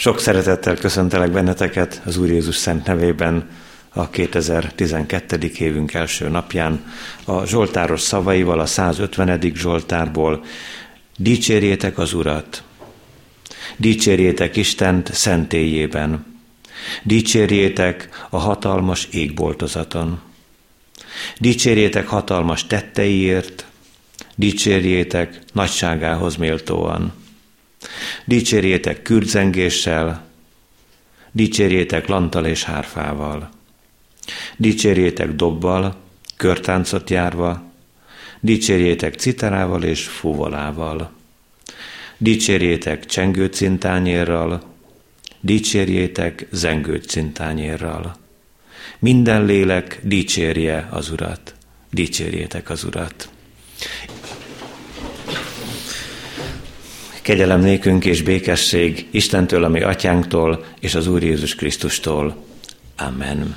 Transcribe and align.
Sok 0.00 0.20
szeretettel 0.20 0.76
köszöntelek 0.76 1.30
benneteket 1.30 2.02
az 2.04 2.16
Úr 2.16 2.28
Jézus 2.28 2.56
Szent 2.56 2.86
nevében 2.86 3.48
a 3.92 4.10
2012. 4.10 5.50
évünk 5.58 5.94
első 5.94 6.28
napján. 6.28 6.92
A 7.24 7.46
Zsoltáros 7.46 8.00
szavaival, 8.00 8.60
a 8.60 8.66
150. 8.66 9.40
Zsoltárból 9.54 10.44
dicsérjétek 11.16 11.98
az 11.98 12.12
Urat, 12.12 12.62
dicsérjétek 13.76 14.56
Istent 14.56 15.14
szentélyében, 15.14 16.26
dicsérjétek 17.02 18.08
a 18.30 18.38
hatalmas 18.38 19.08
égboltozaton, 19.10 20.20
dicsérjétek 21.38 22.06
hatalmas 22.06 22.66
tetteiért, 22.66 23.66
dicsérjétek 24.36 25.38
nagyságához 25.52 26.36
méltóan. 26.36 27.19
Dicsérjétek 28.24 29.02
kürdzengéssel, 29.02 30.26
dicsérjétek 31.32 32.06
lantal 32.06 32.46
és 32.46 32.64
hárfával. 32.64 33.50
Dicsérjétek 34.56 35.34
dobbal, 35.34 35.96
körtáncot 36.36 37.10
járva, 37.10 37.62
dicsérjétek 38.40 39.14
citerával 39.14 39.82
és 39.82 40.04
fuvolával. 40.04 41.12
Dicsérjétek 42.18 43.06
csengőcintányérral, 43.06 44.62
dicsérjétek 45.40 46.46
zengőcintányérral. 46.50 48.16
Minden 48.98 49.44
lélek 49.44 50.00
dicsérje 50.02 50.88
az 50.90 51.10
Urat, 51.10 51.54
dicsérjétek 51.90 52.70
az 52.70 52.84
Urat. 52.84 53.28
Kegyelem 57.22 57.60
nékünk 57.60 58.04
és 58.04 58.22
békesség 58.22 59.06
Istentől, 59.10 59.64
ami 59.64 59.82
atyánktól, 59.82 60.64
és 60.80 60.94
az 60.94 61.06
Úr 61.06 61.22
Jézus 61.22 61.54
Krisztustól. 61.54 62.44
Amen. 62.96 63.56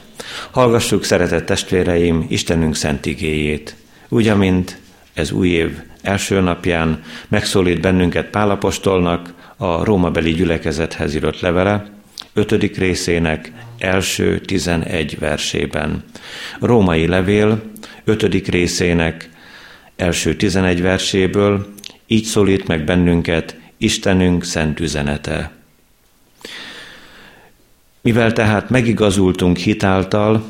Hallgassuk, 0.52 1.04
szeretett 1.04 1.46
testvéreim, 1.46 2.26
Istenünk 2.30 2.76
szent 2.76 3.06
igéjét, 3.06 3.76
úgy, 4.10 4.28
amint 4.28 4.78
ez 5.14 5.32
új 5.32 5.50
év 5.50 5.82
első 6.02 6.40
napján 6.40 7.04
megszólít 7.28 7.82
bennünket 7.82 8.30
Pálapostolnak 8.30 9.34
a 9.58 9.84
rómabeli 9.84 10.32
gyülekezethez 10.32 11.16
írott 11.16 11.40
levele, 11.40 11.86
ötödik 12.34 12.78
részének 12.78 13.52
első 13.78 14.40
tizenegy 14.40 15.20
versében. 15.20 16.04
Római 16.59 17.08
levél 17.08 17.62
ötödik 18.04 18.48
részének 18.48 19.30
első 19.96 20.36
tizenegy 20.36 20.82
verséből 20.82 21.74
így 22.08 22.24
szólít 22.24 22.68
meg 22.68 22.84
bennünket 22.84 23.58
Istenünk 23.78 24.44
szent 24.44 24.80
üzenete. 24.80 25.52
Mivel 28.02 28.34
tehát 28.34 28.70
megigazultunk 28.70 29.58
hitáltal, 29.58 30.44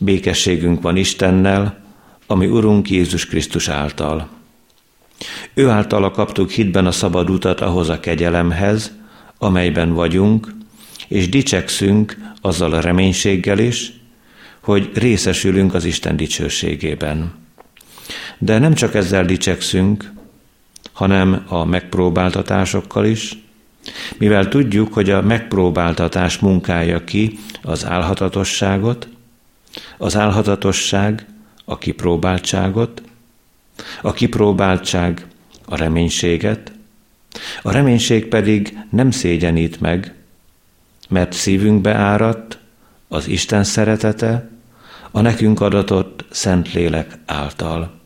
békességünk 0.00 0.82
van 0.82 0.96
Istennel, 0.96 1.78
ami 2.26 2.46
Urunk 2.46 2.90
Jézus 2.90 3.26
Krisztus 3.26 3.68
által. 3.68 4.28
Ő 5.54 5.68
általa 5.68 6.10
kaptuk 6.10 6.50
hitben 6.50 6.86
a 6.86 6.92
szabad 6.92 7.30
utat 7.30 7.60
ahhoz 7.60 7.88
a 7.88 8.00
kegyelemhez, 8.00 8.92
amelyben 9.38 9.92
vagyunk, 9.92 10.54
és 11.08 11.28
dicsekszünk 11.28 12.16
azzal 12.40 12.72
a 12.72 12.80
reménységgel 12.80 13.58
is, 13.58 13.92
hogy 14.60 14.90
részesülünk 14.94 15.74
az 15.74 15.84
Isten 15.84 16.16
dicsőségében. 16.16 17.32
De 18.38 18.58
nem 18.58 18.74
csak 18.74 18.94
ezzel 18.94 19.24
dicsekszünk, 19.24 20.12
hanem 20.98 21.44
a 21.48 21.64
megpróbáltatásokkal 21.64 23.04
is, 23.04 23.38
mivel 24.16 24.48
tudjuk, 24.48 24.92
hogy 24.92 25.10
a 25.10 25.22
megpróbáltatás 25.22 26.38
munkálja 26.38 27.04
ki 27.04 27.38
az 27.62 27.86
álhatatosságot, 27.86 29.08
az 29.98 30.16
álhatatosság 30.16 31.26
a 31.64 31.78
kipróbáltságot, 31.78 33.02
a 34.02 34.12
kipróbáltság 34.12 35.26
a 35.66 35.76
reménységet, 35.76 36.72
a 37.62 37.70
reménység 37.70 38.26
pedig 38.26 38.78
nem 38.90 39.10
szégyenít 39.10 39.80
meg, 39.80 40.14
mert 41.08 41.32
szívünkbe 41.32 41.94
áradt 41.94 42.58
az 43.08 43.28
Isten 43.28 43.64
szeretete, 43.64 44.50
a 45.10 45.20
nekünk 45.20 45.60
adatott 45.60 46.24
Szentlélek 46.30 47.18
által. 47.26 47.97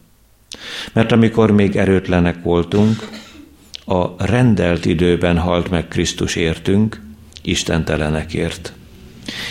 Mert 0.92 1.12
amikor 1.12 1.50
még 1.50 1.76
erőtlenek 1.76 2.42
voltunk, 2.42 3.08
a 3.84 4.26
rendelt 4.26 4.84
időben 4.84 5.38
halt 5.38 5.70
meg 5.70 5.88
Krisztus 5.88 6.36
értünk, 6.36 7.00
istentelenekért. 7.42 8.72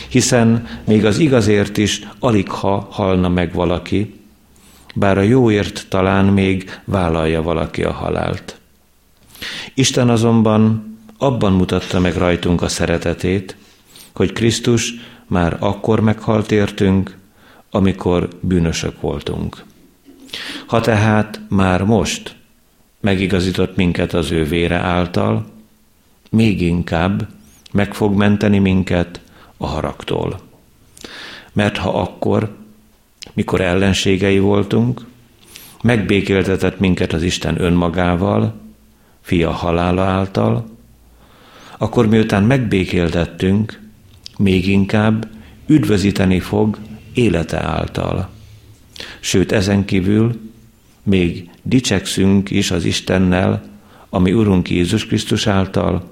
Hiszen 0.09 0.67
még 0.85 1.05
az 1.05 1.17
igazért 1.17 1.77
is 1.77 2.01
alig 2.19 2.49
ha 2.49 2.87
halna 2.91 3.29
meg 3.29 3.53
valaki, 3.53 4.19
bár 4.95 5.17
a 5.17 5.21
jóért 5.21 5.85
talán 5.89 6.25
még 6.25 6.79
vállalja 6.85 7.41
valaki 7.41 7.83
a 7.83 7.91
halált. 7.91 8.59
Isten 9.73 10.09
azonban 10.09 10.95
abban 11.17 11.53
mutatta 11.53 11.99
meg 11.99 12.15
rajtunk 12.15 12.61
a 12.61 12.67
szeretetét, 12.67 13.55
hogy 14.13 14.33
Krisztus 14.33 14.93
már 15.27 15.57
akkor 15.59 15.99
meghalt 15.99 16.51
értünk, 16.51 17.17
amikor 17.71 18.27
bűnösök 18.41 19.01
voltunk. 19.01 19.63
Ha 20.65 20.81
tehát 20.81 21.39
már 21.49 21.83
most 21.83 22.35
megigazított 22.99 23.75
minket 23.75 24.13
az 24.13 24.31
ő 24.31 24.43
vére 24.43 24.77
által, 24.77 25.45
még 26.29 26.61
inkább 26.61 27.27
meg 27.71 27.93
fog 27.93 28.15
menteni 28.15 28.59
minket 28.59 29.21
a 29.57 29.67
haragtól. 29.67 30.39
Mert 31.53 31.77
ha 31.77 32.01
akkor, 32.01 32.55
mikor 33.33 33.61
ellenségei 33.61 34.39
voltunk, 34.39 35.05
megbékéltetett 35.81 36.79
minket 36.79 37.13
az 37.13 37.23
Isten 37.23 37.61
önmagával, 37.61 38.61
fia 39.21 39.51
halála 39.51 40.03
által, 40.03 40.69
akkor 41.77 42.07
miután 42.07 42.43
megbékéltettünk, 42.43 43.79
még 44.37 44.67
inkább 44.67 45.27
üdvözíteni 45.67 46.39
fog 46.39 46.77
élete 47.13 47.59
által. 47.59 48.29
Sőt, 49.19 49.51
ezen 49.51 49.85
kívül 49.85 50.39
még 51.03 51.49
dicsekszünk 51.63 52.49
is 52.49 52.71
az 52.71 52.85
Istennel, 52.85 53.63
ami 54.09 54.33
Urunk 54.33 54.69
Jézus 54.69 55.05
Krisztus 55.05 55.47
által, 55.47 56.11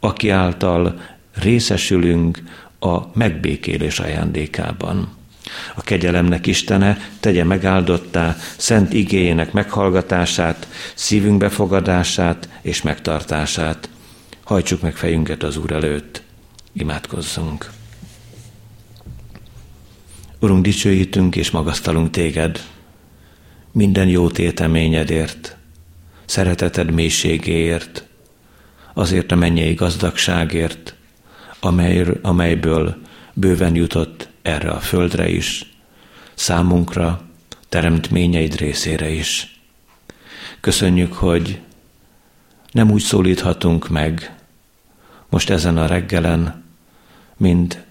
aki 0.00 0.30
által 0.30 1.00
részesülünk 1.34 2.42
a 2.78 3.00
megbékélés 3.14 3.98
ajándékában. 3.98 5.08
A 5.74 5.80
kegyelemnek 5.80 6.46
Istene 6.46 6.98
tegye 7.20 7.44
megáldottá 7.44 8.36
szent 8.56 8.92
igényének 8.92 9.52
meghallgatását, 9.52 10.68
szívünk 10.94 11.38
befogadását 11.38 12.48
és 12.62 12.82
megtartását. 12.82 13.88
Hajtsuk 14.44 14.80
meg 14.80 14.96
fejünket 14.96 15.42
az 15.42 15.56
Úr 15.56 15.72
előtt, 15.72 16.22
imádkozzunk. 16.72 17.75
Urunk, 20.40 20.62
dicsőítünk 20.62 21.36
és 21.36 21.50
magasztalunk 21.50 22.10
téged, 22.10 22.60
minden 23.72 24.08
jó 24.08 24.30
téteményedért, 24.30 25.56
szereteted 26.24 26.90
mélységéért, 26.90 28.06
azért 28.94 29.32
a 29.32 29.36
mennyei 29.36 29.74
gazdagságért, 29.74 30.94
amely, 31.60 32.06
amelyből 32.22 32.96
bőven 33.32 33.74
jutott 33.74 34.28
erre 34.42 34.70
a 34.70 34.80
földre 34.80 35.28
is, 35.28 35.74
számunkra, 36.34 37.22
teremtményeid 37.68 38.56
részére 38.56 39.10
is. 39.10 39.60
Köszönjük, 40.60 41.12
hogy 41.12 41.60
nem 42.70 42.90
úgy 42.90 43.02
szólíthatunk 43.02 43.88
meg 43.88 44.36
most 45.28 45.50
ezen 45.50 45.76
a 45.76 45.86
reggelen, 45.86 46.64
mint 47.36 47.84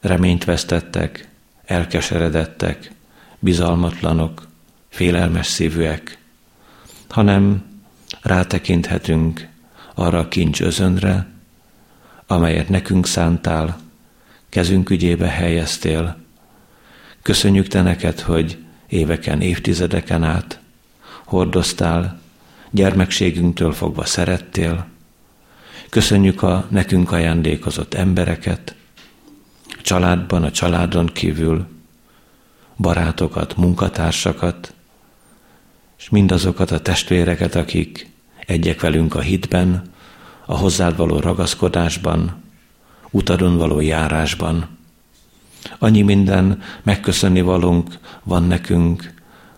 reményt 0.00 0.44
vesztettek, 0.44 1.32
elkeseredettek, 1.66 2.90
bizalmatlanok, 3.38 4.48
félelmes 4.88 5.46
szívűek, 5.46 6.18
hanem 7.08 7.64
rátekinthetünk 8.22 9.48
arra 9.94 10.18
a 10.18 10.28
kincs 10.28 10.60
özönre, 10.60 11.26
amelyet 12.26 12.68
nekünk 12.68 13.06
szántál, 13.06 13.78
kezünk 14.48 14.90
ügyébe 14.90 15.28
helyeztél. 15.28 16.16
Köszönjük 17.22 17.68
te 17.68 17.82
neked, 17.82 18.20
hogy 18.20 18.58
éveken, 18.88 19.40
évtizedeken 19.40 20.22
át 20.22 20.60
hordoztál, 21.24 22.20
gyermekségünktől 22.70 23.72
fogva 23.72 24.04
szerettél. 24.04 24.86
Köszönjük 25.88 26.42
a 26.42 26.66
nekünk 26.70 27.12
ajándékozott 27.12 27.94
embereket, 27.94 28.74
családban, 29.84 30.42
a 30.42 30.50
családon 30.50 31.06
kívül, 31.06 31.66
barátokat, 32.76 33.56
munkatársakat, 33.56 34.74
és 35.98 36.08
mindazokat 36.08 36.70
a 36.70 36.80
testvéreket, 36.80 37.54
akik 37.54 38.10
egyek 38.46 38.80
velünk 38.80 39.14
a 39.14 39.20
hitben, 39.20 39.92
a 40.46 40.56
hozzád 40.56 40.96
való 40.96 41.18
ragaszkodásban, 41.18 42.42
utadon 43.10 43.56
való 43.56 43.80
járásban. 43.80 44.68
Annyi 45.78 46.02
minden 46.02 46.62
megköszönni 46.82 47.40
valunk 47.40 47.98
van 48.22 48.42
nekünk, 48.42 49.14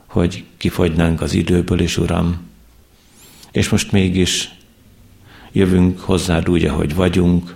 hogy 0.07 0.45
kifogynánk 0.57 1.21
az 1.21 1.33
időből 1.33 1.81
is, 1.81 1.99
Uram. 1.99 2.41
És 3.53 3.69
most 3.69 3.93
mégis 3.93 4.55
jövünk 5.53 6.01
hozzád 6.01 6.49
úgy, 6.49 6.65
ahogy 6.65 6.95
vagyunk, 6.95 7.55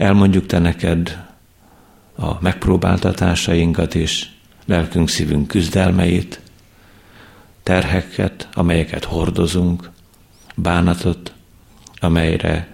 elmondjuk 0.00 0.46
te 0.46 0.58
neked 0.58 1.24
a 2.16 2.40
megpróbáltatásainkat 2.40 3.94
is, 3.94 4.32
lelkünk, 4.64 5.08
szívünk 5.08 5.46
küzdelmeit, 5.46 6.40
terheket, 7.62 8.48
amelyeket 8.52 9.04
hordozunk, 9.04 9.90
bánatot, 10.54 11.32
amelyre 11.98 12.68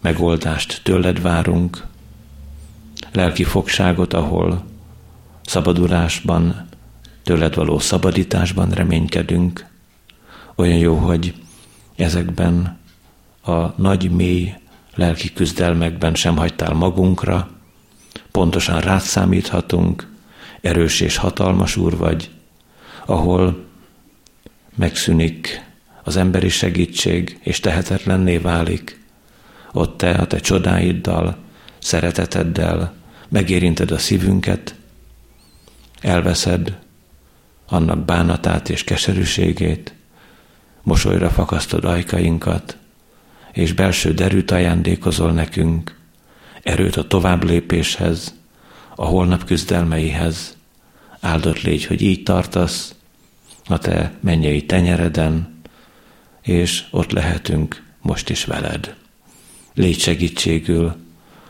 megoldást 0.00 0.80
tőled 0.82 1.22
várunk, 1.22 1.86
lelki 3.12 3.44
fogságot, 3.44 4.12
ahol 4.12 4.64
szabadulásban, 5.42 6.68
tőled 7.22 7.54
való 7.54 7.78
szabadításban 7.78 8.70
reménykedünk. 8.70 9.66
Olyan 10.54 10.78
jó, 10.78 10.94
hogy 10.94 11.34
ezekben 11.96 12.78
a 13.42 13.82
nagy, 13.82 14.10
mély 14.10 14.54
lelki 14.98 15.32
küzdelmekben 15.32 16.14
sem 16.14 16.36
hagytál 16.36 16.72
magunkra, 16.72 17.48
pontosan 18.30 18.80
rád 18.80 19.00
számíthatunk, 19.00 20.08
erős 20.60 21.00
és 21.00 21.16
hatalmas 21.16 21.76
úr 21.76 21.96
vagy, 21.96 22.30
ahol 23.06 23.64
megszűnik 24.74 25.64
az 26.02 26.16
emberi 26.16 26.48
segítség, 26.48 27.38
és 27.42 27.60
tehetetlenné 27.60 28.36
válik. 28.36 29.00
Ott 29.72 29.96
te 29.96 30.10
a 30.10 30.26
te 30.26 30.38
csodáiddal, 30.38 31.36
szereteteddel 31.78 32.94
megérinted 33.28 33.90
a 33.90 33.98
szívünket, 33.98 34.74
elveszed 36.00 36.78
annak 37.68 38.04
bánatát 38.04 38.68
és 38.68 38.84
keserűségét, 38.84 39.94
mosolyra 40.82 41.30
fakasztod 41.30 41.84
ajkainkat, 41.84 42.76
és 43.58 43.72
belső 43.72 44.12
derűt 44.12 44.50
ajándékozol 44.50 45.32
nekünk, 45.32 45.96
erőt 46.62 46.96
a 46.96 47.06
tovább 47.06 47.44
lépéshez, 47.44 48.34
a 48.96 49.04
holnap 49.04 49.44
küzdelmeihez. 49.44 50.56
Áldott 51.20 51.62
légy, 51.62 51.84
hogy 51.84 52.02
így 52.02 52.22
tartasz 52.22 52.94
a 53.66 53.78
te 53.78 54.12
mennyei 54.20 54.66
tenyereden, 54.66 55.60
és 56.42 56.84
ott 56.90 57.10
lehetünk 57.10 57.82
most 58.00 58.28
is 58.28 58.44
veled. 58.44 58.94
Légy 59.74 59.98
segítségül, 59.98 60.96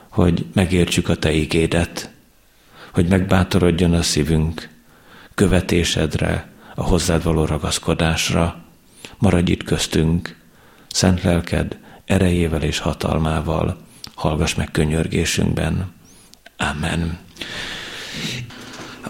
hogy 0.08 0.46
megértsük 0.52 1.08
a 1.08 1.16
te 1.16 1.32
igédet, 1.32 2.10
hogy 2.92 3.08
megbátorodjon 3.08 3.92
a 3.92 4.02
szívünk 4.02 4.68
követésedre, 5.34 6.48
a 6.74 6.82
hozzád 6.82 7.22
való 7.22 7.44
ragaszkodásra. 7.44 8.64
Maradj 9.18 9.52
itt 9.52 9.62
köztünk, 9.62 10.36
szent 10.86 11.22
lelked 11.22 11.78
erejével 12.08 12.62
és 12.62 12.78
hatalmával, 12.78 13.76
hallgass 14.14 14.54
meg 14.54 14.70
könyörgésünkben. 14.70 15.92
Amen. 16.56 17.18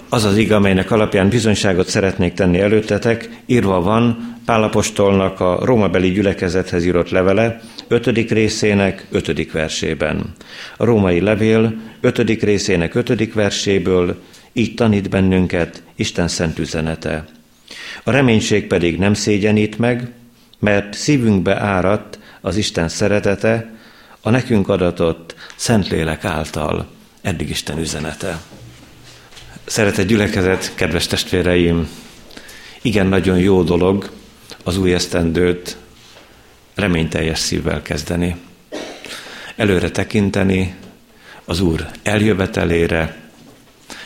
Az 0.09 0.25
az 0.25 0.37
ig, 0.37 0.53
amelynek 0.53 0.91
alapján 0.91 1.29
bizonyságot 1.29 1.89
szeretnék 1.89 2.33
tenni 2.33 2.61
előttetek, 2.61 3.29
írva 3.47 3.81
van 3.81 4.37
Pálapostolnak 4.45 5.41
a 5.41 5.59
rómabeli 5.65 6.11
gyülekezethez 6.11 6.85
írott 6.85 7.11
levele, 7.11 7.61
5. 7.89 8.31
részének 8.31 9.07
5. 9.11 9.53
versében. 9.53 10.35
A 10.77 10.85
római 10.85 11.21
levél 11.21 11.75
5. 12.01 12.43
részének 12.43 12.95
5. 12.95 13.33
verséből 13.33 14.23
így 14.53 14.75
tanít 14.75 15.11
bennünket 15.11 15.83
Isten 15.97 16.29
szent 16.29 16.59
üzenete. 16.59 17.25
A 18.05 18.11
reménység 18.11 18.67
pedig 18.67 18.99
nem 18.99 19.15
szégyenít 19.15 19.79
meg, 19.79 20.13
mert 20.59 20.95
szívünkbe 20.95 21.61
áradt 21.61 22.19
az 22.49 22.57
Isten 22.57 22.89
szeretete, 22.89 23.75
a 24.21 24.31
nekünk 24.31 24.69
adatott 24.69 25.35
Szentlélek 25.57 26.25
által 26.25 26.87
eddig 27.21 27.49
Isten 27.49 27.79
üzenete. 27.79 28.41
Szeretett 29.65 30.07
gyülekezet, 30.07 30.75
kedves 30.75 31.07
testvéreim, 31.07 31.89
igen 32.83 33.07
nagyon 33.07 33.39
jó 33.39 33.63
dolog 33.63 34.11
az 34.65 34.79
új 34.79 34.95
esztendőt 34.95 35.77
reményteljes 36.75 37.39
szívvel 37.39 37.83
kezdeni. 37.83 38.37
Előre 39.57 39.91
tekinteni 39.91 40.75
az 41.45 41.61
Úr 41.61 41.87
eljövetelére, 42.03 43.17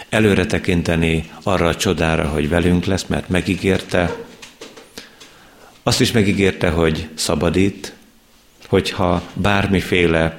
előre 0.08 0.46
tekinteni 0.46 1.30
arra 1.42 1.66
a 1.66 1.76
csodára, 1.76 2.28
hogy 2.28 2.48
velünk 2.48 2.84
lesz, 2.84 3.04
mert 3.06 3.28
megígérte. 3.28 4.16
Azt 5.82 6.00
is 6.00 6.12
megígérte, 6.12 6.70
hogy 6.70 7.08
szabadít, 7.14 7.92
hogyha 8.72 9.22
bármiféle 9.34 10.38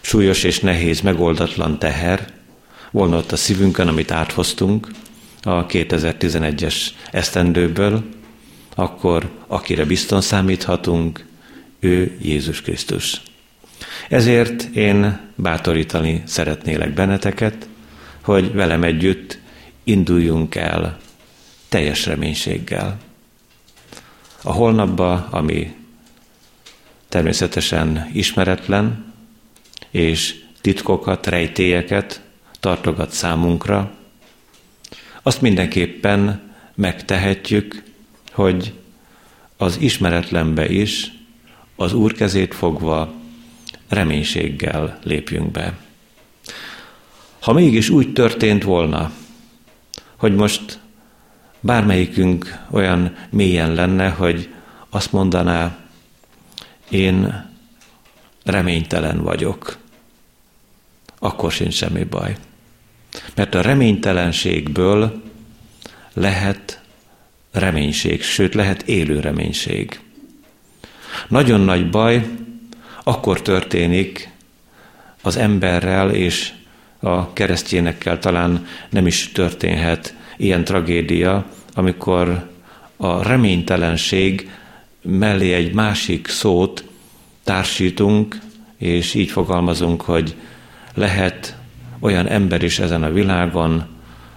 súlyos 0.00 0.42
és 0.42 0.60
nehéz, 0.60 1.00
megoldatlan 1.00 1.78
teher 1.78 2.26
volna 2.90 3.16
ott 3.16 3.32
a 3.32 3.36
szívünkön, 3.36 3.88
amit 3.88 4.10
áthoztunk 4.10 4.88
a 5.42 5.66
2011-es 5.66 6.74
esztendőből, 7.10 8.04
akkor 8.74 9.30
akire 9.46 9.84
bizton 9.84 10.20
számíthatunk, 10.20 11.26
ő 11.80 12.16
Jézus 12.22 12.62
Krisztus. 12.62 13.22
Ezért 14.08 14.62
én 14.62 15.20
bátorítani 15.34 16.22
szeretnélek 16.26 16.94
benneteket, 16.94 17.68
hogy 18.20 18.52
velem 18.52 18.82
együtt 18.82 19.38
induljunk 19.84 20.54
el 20.54 20.98
teljes 21.68 22.06
reménységgel. 22.06 22.98
A 24.42 24.52
holnapba, 24.52 25.28
ami 25.30 25.78
természetesen 27.10 28.10
ismeretlen, 28.12 29.12
és 29.90 30.44
titkokat, 30.60 31.26
rejtélyeket 31.26 32.22
tartogat 32.60 33.10
számunkra, 33.10 33.92
azt 35.22 35.40
mindenképpen 35.40 36.40
megtehetjük, 36.74 37.82
hogy 38.32 38.72
az 39.56 39.76
ismeretlenbe 39.80 40.68
is 40.68 41.12
az 41.76 41.92
Úr 41.92 42.12
kezét 42.12 42.54
fogva 42.54 43.12
reménységgel 43.88 44.98
lépjünk 45.02 45.50
be. 45.50 45.78
Ha 47.40 47.52
mégis 47.52 47.88
úgy 47.88 48.12
történt 48.12 48.62
volna, 48.62 49.10
hogy 50.16 50.34
most 50.34 50.78
bármelyikünk 51.60 52.58
olyan 52.70 53.16
mélyen 53.30 53.74
lenne, 53.74 54.08
hogy 54.08 54.48
azt 54.90 55.12
mondaná, 55.12 55.76
én 56.90 57.48
reménytelen 58.44 59.22
vagyok, 59.22 59.76
akkor 61.18 61.52
sincs 61.52 61.74
semmi 61.74 62.04
baj. 62.04 62.36
Mert 63.34 63.54
a 63.54 63.60
reménytelenségből 63.60 65.22
lehet 66.12 66.80
reménység, 67.52 68.22
sőt 68.22 68.54
lehet 68.54 68.82
élő 68.82 69.20
reménység. 69.20 70.00
Nagyon 71.28 71.60
nagy 71.60 71.90
baj 71.90 72.28
akkor 73.02 73.42
történik 73.42 74.30
az 75.22 75.36
emberrel 75.36 76.10
és 76.10 76.52
a 77.00 77.32
keresztényekkel 77.32 78.18
talán 78.18 78.66
nem 78.88 79.06
is 79.06 79.32
történhet 79.32 80.14
ilyen 80.36 80.64
tragédia, 80.64 81.46
amikor 81.74 82.50
a 82.96 83.22
reménytelenség 83.22 84.50
mellé 85.02 85.52
egy 85.52 85.72
másik 85.72 86.28
szót 86.28 86.84
társítunk, 87.44 88.38
és 88.76 89.14
így 89.14 89.30
fogalmazunk, 89.30 90.02
hogy 90.02 90.34
lehet 90.94 91.56
olyan 92.00 92.26
ember 92.26 92.62
is 92.62 92.78
ezen 92.78 93.02
a 93.02 93.10
világon, 93.10 93.86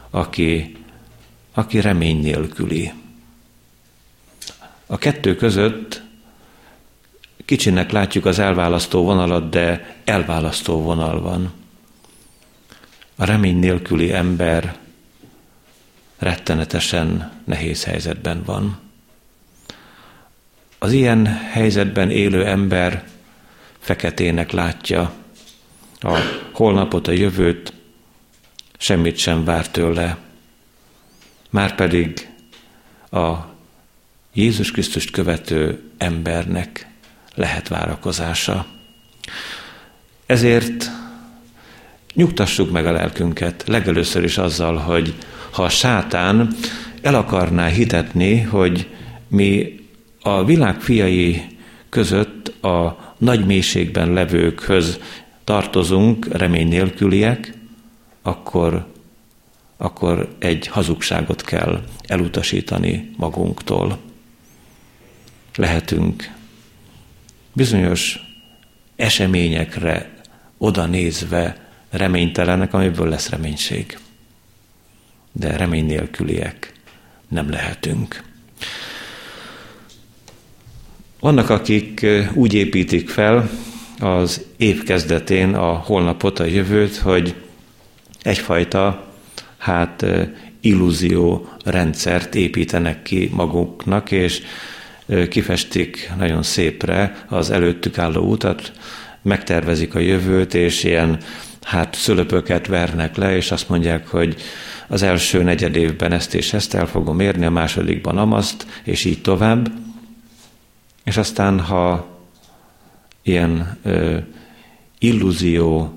aki, 0.10 0.76
aki 1.54 1.82
remény 1.82 2.20
nélküli. 2.20 2.92
A 4.86 4.98
kettő 4.98 5.36
között 5.36 6.02
kicsinek 7.46 7.92
látjuk 7.92 8.26
az 8.26 8.40
elválasztó 8.40 9.04
vonalat, 9.04 9.50
de 9.50 9.96
elválasztó 10.04 10.82
vonal 10.82 11.22
van. 11.22 11.52
A 13.16 13.26
remény 13.26 13.60
nélküli 13.60 14.14
ember 14.14 14.78
rettenetesen 16.18 17.32
nehéz 17.46 17.84
helyzetben 17.84 18.44
van. 18.46 18.83
Az 20.84 20.92
ilyen 20.92 21.26
helyzetben 21.26 22.10
élő 22.10 22.46
ember 22.46 23.04
feketének 23.80 24.52
látja 24.52 25.14
a 26.00 26.18
holnapot, 26.52 27.08
a 27.08 27.12
jövőt, 27.12 27.74
semmit 28.78 29.18
sem 29.18 29.44
vár 29.44 29.70
tőle. 29.70 30.18
Márpedig 31.50 32.30
a 33.12 33.34
Jézus 34.34 34.72
Krisztust 34.72 35.12
követő 35.12 35.82
embernek 35.98 36.88
lehet 37.36 37.68
várakozása. 37.68 38.66
Ezért 40.26 40.92
nyugtassuk 42.14 42.72
meg 42.72 42.86
a 42.86 42.92
lelkünket 42.92 43.64
legelőször 43.68 44.24
is 44.24 44.38
azzal, 44.38 44.76
hogy 44.76 45.16
ha 45.52 45.64
a 45.64 45.70
sátán 45.70 46.56
el 47.02 47.16
akarná 47.16 47.68
hitetni, 47.68 48.42
hogy 48.42 48.90
mi 49.28 49.82
a 50.24 50.44
világ 50.44 50.82
fiai 50.82 51.46
között 51.90 52.64
a 52.64 52.98
nagy 53.18 53.46
mélységben 53.46 54.14
levőkhöz 54.14 55.00
tartozunk, 55.44 56.28
remény 56.32 56.68
nélküliek, 56.68 57.54
akkor, 58.22 58.88
akkor 59.78 60.36
egy 60.40 60.68
hazugságot 60.68 61.42
kell 61.42 61.84
elutasítani 62.08 63.12
magunktól. 63.18 64.00
Lehetünk 65.56 66.32
bizonyos 67.54 68.20
eseményekre 68.96 70.14
oda 70.58 70.86
nézve 70.86 71.70
reménytelenek, 71.90 72.74
amiből 72.74 73.10
lesz 73.10 73.30
reménység. 73.30 73.98
De 75.32 75.58
remény 75.58 75.86
nélküliek 75.86 76.74
nem 77.28 77.50
lehetünk. 77.50 78.33
Vannak, 81.24 81.50
akik 81.50 82.06
úgy 82.34 82.54
építik 82.54 83.10
fel 83.10 83.50
az 84.00 84.46
év 84.58 84.84
kezdetén 84.84 85.54
a 85.54 85.72
holnapot, 85.72 86.40
a 86.40 86.46
jövőt, 86.46 86.96
hogy 86.96 87.36
egyfajta 88.22 89.08
hát 89.58 90.06
illúzió 90.62 91.50
rendszert 91.66 92.36
építenek 92.36 93.02
ki 93.02 93.30
maguknak, 93.34 94.12
és 94.12 94.42
kifestik 95.30 96.12
nagyon 96.18 96.44
szépre 96.44 97.26
az 97.30 97.50
előttük 97.50 97.98
álló 97.98 98.22
utat, 98.22 98.72
megtervezik 99.22 99.96
a 99.96 100.00
jövőt, 100.00 100.54
és 100.54 100.84
ilyen 100.84 101.18
hát 101.62 101.96
szölöpöket 101.96 102.68
vernek 102.68 103.16
le, 103.16 103.36
és 103.36 103.52
azt 103.52 103.70
mondják, 103.70 104.08
hogy 104.08 104.36
az 104.88 105.02
első 105.02 105.44
negyed 105.44 105.76
évben 105.76 106.12
ezt 106.12 106.36
és 106.36 106.54
ezt 106.54 106.74
el 106.74 106.88
fogom 106.88 107.20
érni, 107.20 107.46
a 107.46 107.52
másodikban 107.52 108.18
amaszt, 108.18 108.66
és 108.84 109.06
így 109.06 109.22
tovább. 109.22 109.92
És 111.04 111.18
aztán, 111.18 111.60
ha 111.60 112.08
ilyen 113.22 113.78
ö, 113.84 114.18
illúzió 115.00 115.94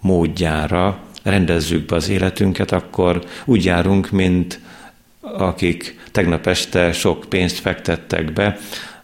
módjára 0.00 0.98
rendezzük 1.22 1.86
be 1.86 1.96
az 1.96 2.08
életünket, 2.08 2.72
akkor 2.72 3.24
úgy 3.44 3.64
járunk, 3.64 4.10
mint 4.10 4.60
akik 5.20 5.98
tegnap 6.12 6.46
este 6.46 6.92
sok 6.92 7.24
pénzt 7.28 7.58
fektettek 7.58 8.32
be 8.32 8.56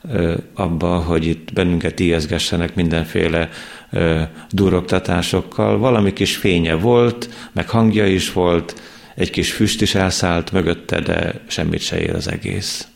ö, 0.08 0.34
abba, 0.54 0.98
hogy 0.98 1.26
itt 1.26 1.52
bennünket 1.52 2.00
ijeszgessenek 2.00 2.74
mindenféle 2.74 3.48
ö, 3.90 4.22
duroktatásokkal. 4.50 5.78
Valami 5.78 6.12
kis 6.12 6.36
fénye 6.36 6.74
volt, 6.74 7.28
meg 7.52 7.68
hangja 7.68 8.06
is 8.06 8.32
volt, 8.32 8.80
egy 9.14 9.30
kis 9.30 9.52
füst 9.52 9.82
is 9.82 9.94
elszállt 9.94 10.52
mögötte, 10.52 11.00
de 11.00 11.40
semmit 11.46 11.80
se 11.80 12.00
ér 12.00 12.14
az 12.14 12.28
egész. 12.28 12.86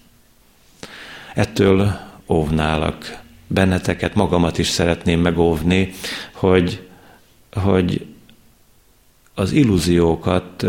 Ettől 1.35 1.99
óvnálak 2.29 3.23
benneteket, 3.47 4.15
magamat 4.15 4.59
is 4.59 4.69
szeretném 4.69 5.21
megóvni, 5.21 5.93
hogy, 6.33 6.87
hogy 7.53 8.07
az 9.35 9.53
illúziókat 9.53 10.67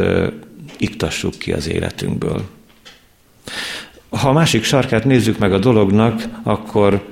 iktassuk 0.77 1.37
ki 1.37 1.53
az 1.53 1.67
életünkből. 1.67 2.41
Ha 4.09 4.29
a 4.29 4.33
másik 4.33 4.63
sarkát 4.63 5.05
nézzük 5.05 5.37
meg 5.37 5.53
a 5.53 5.59
dolognak, 5.59 6.23
akkor 6.43 7.05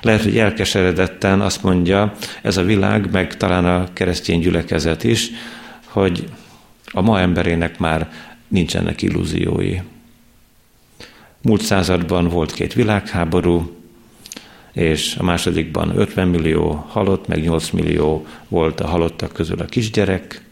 lehet, 0.00 0.22
hogy 0.22 0.38
elkeseredetten 0.38 1.40
azt 1.40 1.62
mondja 1.62 2.14
ez 2.42 2.56
a 2.56 2.62
világ, 2.62 3.10
meg 3.10 3.36
talán 3.36 3.64
a 3.64 3.92
keresztény 3.92 4.40
gyülekezet 4.40 5.04
is, 5.04 5.30
hogy 5.84 6.28
a 6.84 7.00
ma 7.00 7.20
emberének 7.20 7.78
már 7.78 8.12
nincsenek 8.48 9.02
illúziói. 9.02 9.76
Múlt 11.42 11.62
században 11.62 12.28
volt 12.28 12.52
két 12.52 12.72
világháború, 12.72 13.76
és 14.72 15.16
a 15.16 15.22
másodikban 15.22 15.98
50 15.98 16.28
millió 16.28 16.84
halott, 16.88 17.26
meg 17.26 17.42
8 17.42 17.70
millió 17.70 18.26
volt 18.48 18.80
a 18.80 18.86
halottak 18.86 19.32
közül 19.32 19.60
a 19.60 19.64
kisgyerek, 19.64 20.44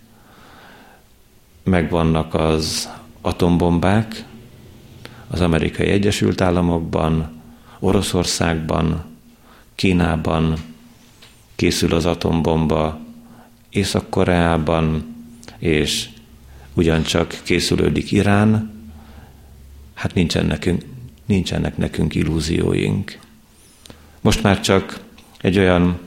megvannak 1.62 2.34
az 2.34 2.88
atombombák 3.20 4.24
az 5.28 5.40
amerikai 5.40 5.86
Egyesült 5.86 6.40
Államokban, 6.40 7.40
Oroszországban, 7.78 9.04
Kínában 9.74 10.54
készül 11.56 11.94
az 11.94 12.06
atombomba, 12.06 13.00
Észak-Koreában, 13.70 15.14
és 15.58 16.08
ugyancsak 16.74 17.40
készülődik 17.44 18.12
Irán, 18.12 18.77
hát 19.98 20.14
nincsen 20.14 20.46
nekünk, 20.46 20.82
nincsenek 21.26 21.76
nekünk 21.76 22.14
illúzióink. 22.14 23.18
Most 24.20 24.42
már 24.42 24.60
csak 24.60 25.00
egy 25.40 25.58
olyan 25.58 25.98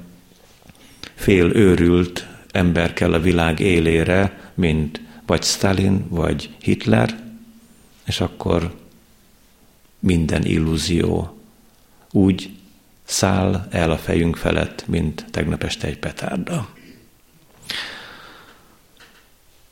fél 1.15 1.55
őrült 1.55 2.27
ember 2.51 2.93
kell 2.93 3.13
a 3.13 3.19
világ 3.19 3.59
élére, 3.59 4.51
mint 4.53 5.01
vagy 5.25 5.43
Stalin, 5.43 6.05
vagy 6.09 6.55
Hitler, 6.61 7.23
és 8.05 8.21
akkor 8.21 8.75
minden 9.99 10.45
illúzió 10.45 11.37
úgy 12.11 12.49
száll 13.03 13.67
el 13.71 13.91
a 13.91 13.97
fejünk 13.97 14.35
felett, 14.35 14.87
mint 14.87 15.25
tegnap 15.31 15.63
este 15.63 15.87
egy 15.87 15.99
petárda. 15.99 16.69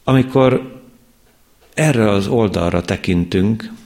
Amikor 0.04 0.82
erre 1.74 2.10
az 2.10 2.28
oldalra 2.28 2.82
tekintünk, 2.82 3.78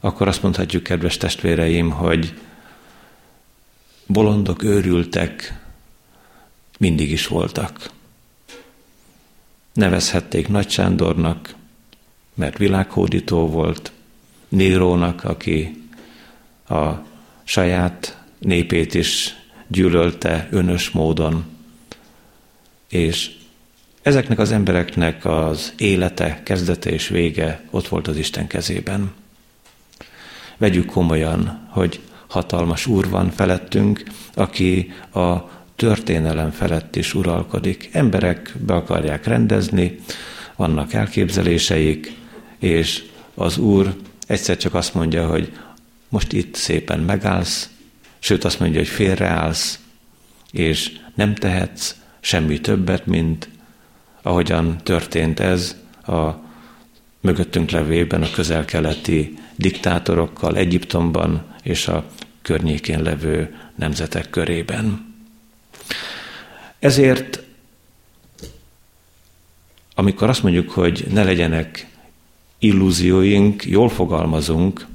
akkor 0.00 0.28
azt 0.28 0.42
mondhatjuk, 0.42 0.82
kedves 0.82 1.16
testvéreim, 1.16 1.90
hogy 1.90 2.34
bolondok, 4.06 4.62
őrültek 4.62 5.60
mindig 6.78 7.10
is 7.10 7.26
voltak. 7.26 7.90
Nevezhették 9.72 10.48
Nagy 10.48 10.70
Sándornak, 10.70 11.54
mert 12.34 12.58
világhódító 12.58 13.48
volt, 13.48 13.92
Nérónak, 14.48 15.24
aki 15.24 15.84
a 16.68 16.90
saját 17.44 18.22
népét 18.38 18.94
is 18.94 19.36
gyűlölte 19.66 20.48
önös 20.50 20.90
módon, 20.90 21.44
és 22.88 23.30
ezeknek 24.02 24.38
az 24.38 24.52
embereknek 24.52 25.24
az 25.24 25.72
élete, 25.76 26.42
kezdete 26.42 26.90
és 26.90 27.08
vége 27.08 27.62
ott 27.70 27.88
volt 27.88 28.08
az 28.08 28.16
Isten 28.16 28.46
kezében. 28.46 29.12
Vegyük 30.56 30.86
komolyan, 30.86 31.66
hogy 31.68 32.00
hatalmas 32.26 32.86
úr 32.86 33.08
van 33.08 33.30
felettünk, 33.30 34.02
aki 34.34 34.92
a 35.12 35.50
történelem 35.76 36.50
felett 36.50 36.96
is 36.96 37.14
uralkodik. 37.14 37.88
Emberek 37.92 38.54
be 38.66 38.74
akarják 38.74 39.26
rendezni, 39.26 40.00
vannak 40.56 40.92
elképzeléseik, 40.92 42.16
és 42.58 43.04
az 43.34 43.58
úr 43.58 43.94
egyszer 44.26 44.56
csak 44.56 44.74
azt 44.74 44.94
mondja, 44.94 45.28
hogy 45.28 45.52
most 46.08 46.32
itt 46.32 46.54
szépen 46.54 47.00
megállsz, 47.00 47.70
sőt 48.18 48.44
azt 48.44 48.60
mondja, 48.60 48.78
hogy 48.78 48.88
félreállsz, 48.88 49.78
és 50.50 50.92
nem 51.14 51.34
tehetsz 51.34 51.94
semmi 52.20 52.60
többet, 52.60 53.06
mint 53.06 53.48
ahogyan 54.22 54.76
történt 54.82 55.40
ez 55.40 55.76
a 56.06 56.30
mögöttünk 57.20 57.70
levében 57.70 58.22
a 58.22 58.30
közel-keleti 58.30 59.38
diktátorokkal 59.56 60.56
Egyiptomban 60.56 61.54
és 61.62 61.88
a 61.88 62.04
környékén 62.42 63.02
levő 63.02 63.56
nemzetek 63.74 64.30
körében. 64.30 65.14
Ezért, 66.78 67.42
amikor 69.94 70.28
azt 70.28 70.42
mondjuk, 70.42 70.70
hogy 70.70 71.06
ne 71.10 71.24
legyenek 71.24 71.86
illúzióink, 72.58 73.64
jól 73.64 73.88
fogalmazunk, 73.88 74.86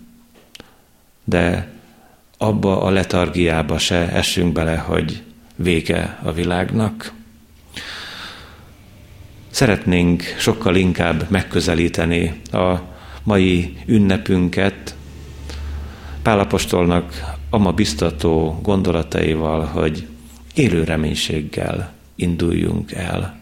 de 1.23 1.71
abba 2.37 2.81
a 2.81 2.89
letargiába 2.89 3.77
se 3.77 4.11
essünk 4.11 4.53
bele, 4.53 4.77
hogy 4.77 5.23
vége 5.55 6.19
a 6.23 6.31
világnak. 6.31 7.13
Szeretnénk 9.49 10.23
sokkal 10.37 10.75
inkább 10.75 11.29
megközelíteni 11.29 12.41
a 12.51 12.90
mai 13.23 13.77
ünnepünket 13.85 14.95
Pálapostolnak 16.21 17.35
ama 17.49 17.71
biztató 17.71 18.59
gondolataival, 18.63 19.65
hogy 19.65 20.07
élő 20.53 20.83
reménységgel 20.83 21.93
induljunk 22.15 22.91
el. 22.91 23.39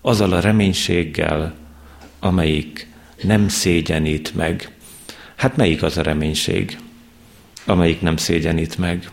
Azzal 0.00 0.32
a 0.32 0.40
reménységgel, 0.40 1.54
amelyik 2.20 2.88
nem 3.22 3.48
szégyenít 3.48 4.34
meg. 4.34 4.72
Hát 5.36 5.56
melyik 5.56 5.82
az 5.82 5.96
a 5.98 6.02
reménység, 6.02 6.78
amelyik 7.66 8.00
nem 8.00 8.16
szégyenít 8.16 8.78
meg? 8.78 9.10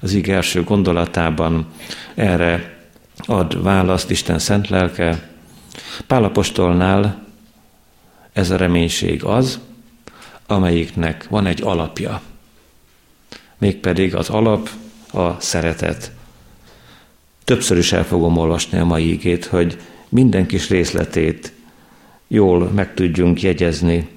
az 0.00 0.12
ig 0.12 0.28
első 0.28 0.64
gondolatában 0.64 1.66
erre 2.14 2.80
ad 3.16 3.62
választ 3.62 4.10
Isten 4.10 4.38
szent 4.38 4.68
lelke. 4.68 5.30
Pálapostolnál 6.06 7.26
ez 8.32 8.50
a 8.50 8.56
reménység 8.56 9.24
az, 9.24 9.60
amelyiknek 10.46 11.28
van 11.28 11.46
egy 11.46 11.62
alapja. 11.62 12.20
Mégpedig 13.58 14.14
az 14.14 14.28
alap 14.28 14.70
a 15.12 15.40
szeretet. 15.40 16.12
Többször 17.44 17.78
is 17.78 17.92
el 17.92 18.04
fogom 18.04 18.36
olvasni 18.36 18.78
a 18.78 18.84
mai 18.84 19.10
ígét, 19.10 19.44
hogy 19.44 19.78
minden 20.08 20.46
kis 20.46 20.68
részletét 20.68 21.52
jól 22.26 22.68
meg 22.68 22.94
tudjunk 22.94 23.42
jegyezni, 23.42 24.08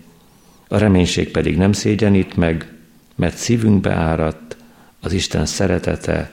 a 0.67 0.77
reménység 0.77 1.31
pedig 1.31 1.57
nem 1.57 1.71
szégyenít 1.71 2.35
meg, 2.35 2.73
mert 3.15 3.37
szívünkbe 3.37 3.91
áradt 3.91 4.57
az 4.99 5.13
Isten 5.13 5.45
szeretete 5.45 6.31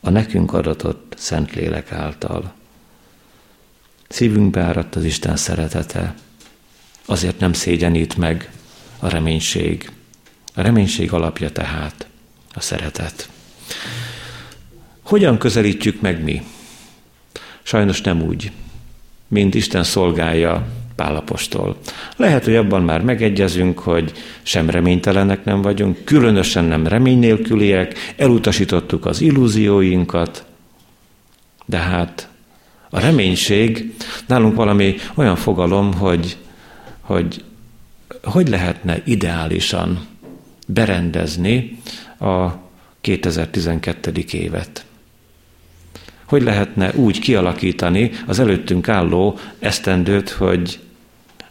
a 0.00 0.10
nekünk 0.10 0.52
adatott 0.52 1.14
Szentlélek 1.16 1.92
által. 1.92 2.52
Szívünkbe 4.08 4.60
áradt 4.60 4.94
az 4.94 5.04
Isten 5.04 5.36
szeretete, 5.36 6.14
azért 7.10 7.38
nem 7.38 7.52
szégyenít 7.52 8.16
meg 8.16 8.50
a 8.98 9.08
reménység. 9.08 9.90
A 10.54 10.62
reménység 10.62 11.12
alapja 11.12 11.50
tehát 11.50 12.06
a 12.52 12.60
szeretet. 12.60 13.28
Hogyan 15.02 15.38
közelítjük 15.38 16.00
meg 16.00 16.22
mi? 16.22 16.42
Sajnos 17.62 18.00
nem 18.00 18.22
úgy, 18.22 18.52
mint 19.28 19.54
Isten 19.54 19.84
szolgálja 19.84 20.66
Pálapostól. 20.96 21.76
Lehet, 22.16 22.44
hogy 22.44 22.56
abban 22.56 22.82
már 22.82 23.02
megegyezünk, 23.02 23.78
hogy 23.78 24.12
sem 24.42 24.70
reménytelenek 24.70 25.44
nem 25.44 25.62
vagyunk, 25.62 26.04
különösen 26.04 26.64
nem 26.64 26.86
remény 26.86 27.18
nélküliek, 27.18 28.14
elutasítottuk 28.16 29.06
az 29.06 29.20
illúzióinkat, 29.20 30.44
de 31.66 31.78
hát 31.78 32.28
a 32.90 33.00
reménység 33.00 33.94
nálunk 34.26 34.54
valami 34.54 34.94
olyan 35.14 35.36
fogalom, 35.36 35.94
hogy 35.94 36.36
hogy 37.10 37.44
hogy 38.22 38.48
lehetne 38.48 39.02
ideálisan 39.04 40.06
berendezni 40.66 41.78
a 42.18 42.48
2012. 43.00 44.12
évet. 44.32 44.84
Hogy 46.24 46.42
lehetne 46.42 46.94
úgy 46.94 47.18
kialakítani 47.18 48.10
az 48.26 48.38
előttünk 48.38 48.88
álló 48.88 49.38
esztendőt, 49.58 50.30
hogy 50.30 50.78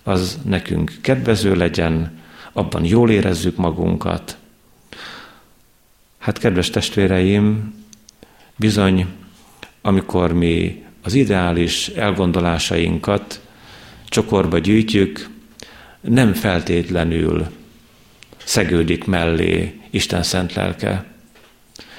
az 0.03 0.39
nekünk 0.45 0.93
kedvező 1.01 1.55
legyen, 1.55 2.19
abban 2.53 2.85
jól 2.85 3.09
érezzük 3.11 3.55
magunkat. 3.55 4.37
Hát, 6.17 6.37
kedves 6.37 6.69
testvéreim, 6.69 7.73
bizony, 8.55 9.05
amikor 9.81 10.33
mi 10.33 10.83
az 11.03 11.13
ideális 11.13 11.87
elgondolásainkat 11.87 13.41
csokorba 14.05 14.57
gyűjtjük, 14.57 15.37
nem 16.01 16.33
feltétlenül 16.33 17.47
szegődik 18.43 19.05
mellé 19.05 19.79
Isten 19.89 20.23
szent 20.23 20.53
lelke, 20.53 21.05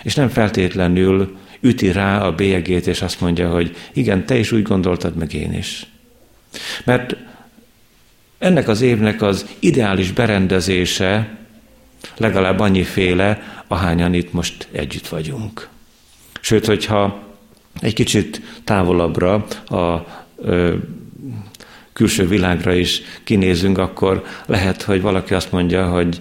és 0.02 0.14
nem 0.14 0.28
feltétlenül 0.28 1.36
üti 1.60 1.92
rá 1.92 2.20
a 2.22 2.34
bélyegét, 2.34 2.86
és 2.86 3.02
azt 3.02 3.20
mondja, 3.20 3.50
hogy 3.50 3.76
igen, 3.92 4.26
te 4.26 4.38
is 4.38 4.52
úgy 4.52 4.62
gondoltad, 4.62 5.14
meg 5.14 5.34
én 5.34 5.52
is. 5.52 5.86
Mert 6.84 7.16
ennek 8.38 8.68
az 8.68 8.80
évnek 8.80 9.22
az 9.22 9.46
ideális 9.58 10.12
berendezése 10.12 11.38
legalább 12.16 12.58
annyiféle, 12.58 13.62
ahányan 13.66 14.14
itt 14.14 14.32
most 14.32 14.68
együtt 14.72 15.08
vagyunk. 15.08 15.68
Sőt, 16.40 16.66
hogyha 16.66 17.28
egy 17.80 17.94
kicsit 17.94 18.42
távolabbra 18.64 19.34
a 19.66 20.06
külső 22.00 22.26
világra 22.26 22.74
is 22.74 23.02
kinézünk, 23.24 23.78
akkor 23.78 24.24
lehet, 24.46 24.82
hogy 24.82 25.00
valaki 25.00 25.34
azt 25.34 25.52
mondja, 25.52 25.88
hogy 25.88 26.18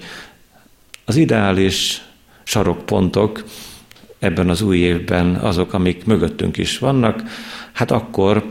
az 1.06 1.16
ideális 1.16 2.02
sarokpontok 2.44 3.44
ebben 4.20 4.50
az 4.50 4.62
új 4.62 4.78
évben 4.78 5.36
azok, 5.36 5.74
amik 5.74 6.06
mögöttünk 6.06 6.58
is 6.58 6.78
vannak, 6.78 7.24
hát 7.72 7.92
akkor 7.92 8.44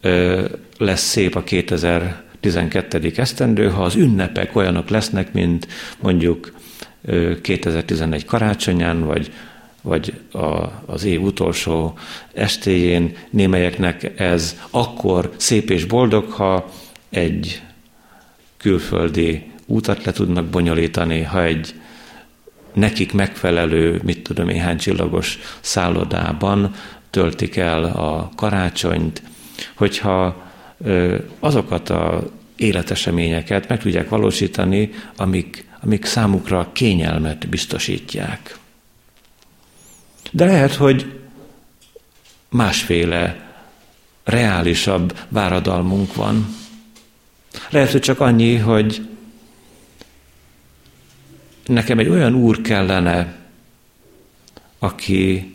ö, 0.00 0.44
lesz 0.78 1.02
szép 1.02 1.34
a 1.34 1.42
2012. 1.42 3.12
esztendő, 3.16 3.68
ha 3.68 3.82
az 3.82 3.94
ünnepek 3.94 4.56
olyanok 4.56 4.88
lesznek, 4.88 5.32
mint 5.32 5.66
mondjuk 6.00 6.52
2011 7.42 8.24
karácsonyán, 8.24 9.04
vagy, 9.04 9.32
vagy 9.84 10.14
a, 10.32 10.70
az 10.86 11.04
év 11.04 11.22
utolsó 11.22 11.98
estéjén 12.32 13.16
némelyeknek 13.30 14.20
ez 14.20 14.56
akkor 14.70 15.32
szép 15.36 15.70
és 15.70 15.84
boldog, 15.84 16.30
ha 16.30 16.70
egy 17.10 17.62
külföldi 18.56 19.50
útat 19.66 20.04
le 20.04 20.12
tudnak 20.12 20.44
bonyolítani, 20.44 21.22
ha 21.22 21.42
egy 21.42 21.74
nekik 22.72 23.12
megfelelő, 23.12 24.00
mit 24.04 24.22
tudom 24.22 24.48
én, 24.48 24.60
hány 24.60 24.76
csillagos 24.76 25.38
szállodában 25.60 26.74
töltik 27.10 27.56
el 27.56 27.84
a 27.84 28.30
karácsonyt, 28.36 29.22
hogyha 29.74 30.42
azokat 31.38 31.90
a 31.90 32.22
életeseményeket 32.56 33.68
meg 33.68 33.80
tudják 33.80 34.08
valósítani, 34.08 34.90
amik, 35.16 35.64
amik 35.80 36.04
számukra 36.04 36.68
kényelmet 36.72 37.48
biztosítják. 37.48 38.58
De 40.34 40.44
lehet, 40.44 40.74
hogy 40.74 41.20
másféle, 42.48 43.50
reálisabb 44.24 45.18
váradalmunk 45.28 46.14
van. 46.14 46.56
Lehet, 47.70 47.90
hogy 47.90 48.00
csak 48.00 48.20
annyi, 48.20 48.56
hogy 48.56 49.08
nekem 51.66 51.98
egy 51.98 52.08
olyan 52.08 52.34
úr 52.34 52.60
kellene, 52.60 53.36
aki 54.78 55.54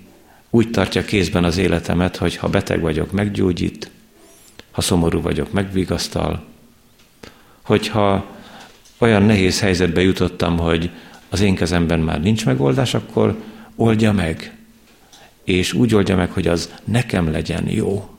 úgy 0.49 0.69
tartja 0.69 1.03
kézben 1.03 1.43
az 1.43 1.57
életemet, 1.57 2.17
hogy 2.17 2.35
ha 2.35 2.47
beteg 2.47 2.81
vagyok, 2.81 3.11
meggyógyít, 3.11 3.91
ha 4.71 4.81
szomorú 4.81 5.21
vagyok, 5.21 5.51
megvigasztal, 5.51 6.43
hogyha 7.61 8.25
olyan 8.97 9.23
nehéz 9.23 9.59
helyzetbe 9.59 10.01
jutottam, 10.01 10.57
hogy 10.57 10.89
az 11.29 11.41
én 11.41 11.55
kezemben 11.55 11.99
már 11.99 12.21
nincs 12.21 12.45
megoldás, 12.45 12.93
akkor 12.93 13.43
oldja 13.75 14.11
meg, 14.11 14.53
és 15.43 15.73
úgy 15.73 15.95
oldja 15.95 16.15
meg, 16.15 16.31
hogy 16.31 16.47
az 16.47 16.73
nekem 16.83 17.31
legyen 17.31 17.69
jó. 17.69 18.09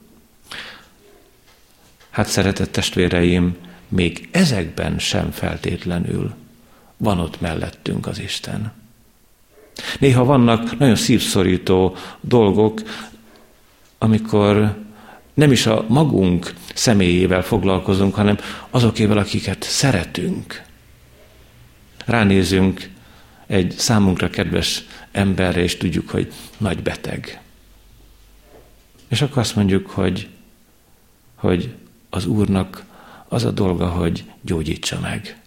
Hát 2.11 2.27
szeretett 2.27 2.73
testvéreim, 2.73 3.57
még 3.89 4.29
ezekben 4.31 4.99
sem 4.99 5.31
feltétlenül 5.31 6.35
van 6.97 7.19
ott 7.19 7.41
mellettünk 7.41 8.07
az 8.07 8.19
Isten. 8.19 8.73
Néha 9.99 10.25
vannak 10.25 10.79
nagyon 10.79 10.97
szívszorító 10.97 11.97
dolgok, 12.21 12.83
amikor 13.99 14.77
nem 15.35 15.53
is 15.53 15.67
a 15.67 15.85
magunk 15.89 16.55
személyével 16.75 17.43
foglalkozunk, 17.43 18.15
hanem 18.15 18.39
azokével, 18.71 19.19
akiket 19.19 19.63
szeretünk. 19.63 20.63
Ránézünk 22.05 22.91
egy 23.51 23.75
számunkra 23.79 24.31
kedves 24.31 24.85
emberre, 25.13 25.61
és 25.61 25.77
tudjuk, 25.77 26.11
hogy 26.11 26.33
nagy 26.59 26.83
beteg. 26.83 27.41
És 29.09 29.23
akkor 29.23 29.39
azt 29.39 29.57
mondjuk, 29.57 29.91
hogy, 29.91 30.29
hogy 31.35 31.75
az 32.11 32.27
Úrnak 32.27 32.85
az 33.29 33.45
a 33.45 33.51
dolga, 33.51 33.89
hogy 33.89 34.25
gyógyítsa 34.41 35.01
meg. 35.01 35.41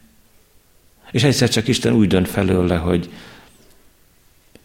És 1.11 1.23
egyszer 1.23 1.49
csak 1.49 1.67
Isten 1.67 1.93
úgy 1.93 2.07
dönt 2.07 2.27
felőle, 2.27 2.77
hogy, 2.77 3.09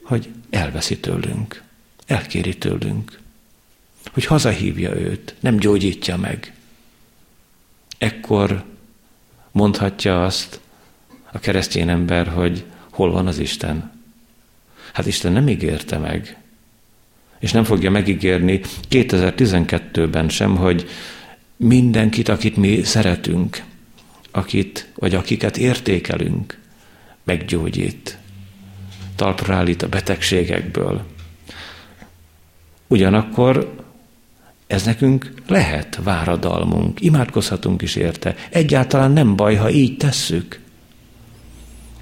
hogy 0.03 0.29
elveszi 0.51 0.99
tőlünk, 0.99 1.63
elkéri 2.07 2.59
tőlünk, 2.59 3.21
hogy 4.13 4.25
hazahívja 4.25 4.97
őt, 4.97 5.35
nem 5.41 5.57
gyógyítja 5.57 6.17
meg. 6.17 6.55
Ekkor 7.99 8.65
mondhatja 9.51 10.25
azt 10.25 10.61
a 11.33 11.39
keresztény 11.39 11.89
ember, 11.89 12.29
hogy 12.29 12.65
hol 12.99 13.11
van 13.11 13.27
az 13.27 13.39
Isten. 13.39 13.91
Hát 14.93 15.07
Isten 15.07 15.33
nem 15.33 15.49
ígérte 15.49 15.99
meg, 15.99 16.37
és 17.39 17.53
nem 17.53 17.65
fogja 17.65 17.91
megígérni 17.91 18.61
2012-ben 18.91 20.29
sem, 20.29 20.57
hogy 20.57 20.89
mindenkit, 21.57 22.29
akit 22.29 22.57
mi 22.57 22.83
szeretünk, 22.83 23.63
akit, 24.31 24.89
vagy 24.95 25.15
akiket 25.15 25.57
értékelünk, 25.57 26.59
meggyógyít, 27.25 28.19
talpra 29.17 29.55
állít 29.55 29.83
a 29.83 29.89
betegségekből. 29.89 31.07
Ugyanakkor 32.87 33.75
ez 34.67 34.85
nekünk 34.85 35.33
lehet 35.47 35.99
váradalmunk, 36.03 37.01
imádkozhatunk 37.01 37.83
is 37.83 37.97
érte. 37.97 38.35
Egyáltalán 38.51 39.11
nem 39.11 39.37
baj, 39.37 39.55
ha 39.55 39.71
így 39.71 39.97
tesszük. 39.97 40.61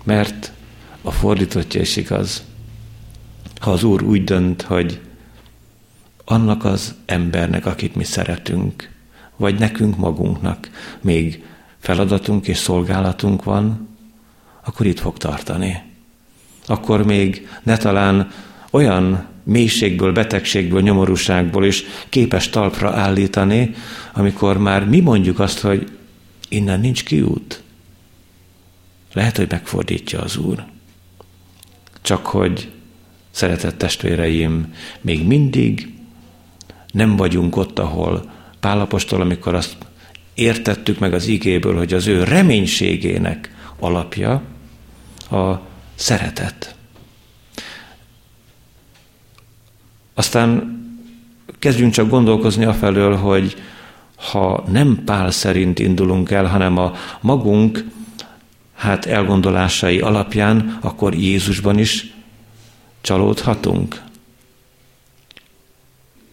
Mert 0.04 0.54
a 1.06 1.10
fordítottja 1.10 1.80
is 1.80 1.96
igaz. 1.96 2.44
ha 3.60 3.70
az 3.70 3.82
Úr 3.82 4.02
úgy 4.02 4.24
dönt, 4.24 4.62
hogy 4.62 5.00
annak 6.24 6.64
az 6.64 6.94
embernek, 7.04 7.66
akit 7.66 7.94
mi 7.94 8.04
szeretünk, 8.04 8.90
vagy 9.36 9.58
nekünk 9.58 9.96
magunknak 9.96 10.70
még 11.00 11.44
feladatunk 11.78 12.48
és 12.48 12.56
szolgálatunk 12.56 13.44
van, 13.44 13.88
akkor 14.64 14.86
itt 14.86 14.98
fog 14.98 15.16
tartani. 15.16 15.82
Akkor 16.66 17.04
még 17.04 17.48
ne 17.62 17.76
talán 17.76 18.30
olyan 18.70 19.26
mélységből, 19.42 20.12
betegségből, 20.12 20.80
nyomorúságból 20.80 21.64
is 21.64 21.84
képes 22.08 22.50
talpra 22.50 22.90
állítani, 22.90 23.74
amikor 24.12 24.58
már 24.58 24.84
mi 24.84 25.00
mondjuk 25.00 25.38
azt, 25.38 25.60
hogy 25.60 25.90
innen 26.48 26.80
nincs 26.80 27.04
kiút. 27.04 27.62
Lehet, 29.12 29.36
hogy 29.36 29.50
megfordítja 29.50 30.20
az 30.20 30.36
Úr. 30.36 30.74
Csak 32.06 32.26
hogy, 32.26 32.70
szeretett 33.30 33.78
testvéreim, 33.78 34.74
még 35.00 35.26
mindig 35.26 35.92
nem 36.92 37.16
vagyunk 37.16 37.56
ott, 37.56 37.78
ahol 37.78 38.30
Pálapostól, 38.60 39.20
amikor 39.20 39.54
azt 39.54 39.76
értettük 40.34 40.98
meg 40.98 41.14
az 41.14 41.26
igéből, 41.26 41.76
hogy 41.76 41.94
az 41.94 42.06
ő 42.06 42.24
reménységének 42.24 43.54
alapja 43.78 44.42
a 45.30 45.60
szeretet. 45.94 46.74
Aztán 50.14 50.78
kezdjünk 51.58 51.92
csak 51.92 52.08
gondolkozni 52.08 52.64
afelől, 52.64 53.16
hogy 53.16 53.56
ha 54.16 54.64
nem 54.68 55.02
Pál 55.04 55.30
szerint 55.30 55.78
indulunk 55.78 56.30
el, 56.30 56.44
hanem 56.44 56.78
a 56.78 56.92
magunk 57.20 57.84
hát 58.76 59.06
elgondolásai 59.06 60.00
alapján, 60.00 60.78
akkor 60.80 61.14
Jézusban 61.14 61.78
is 61.78 62.14
csalódhatunk. 63.00 64.02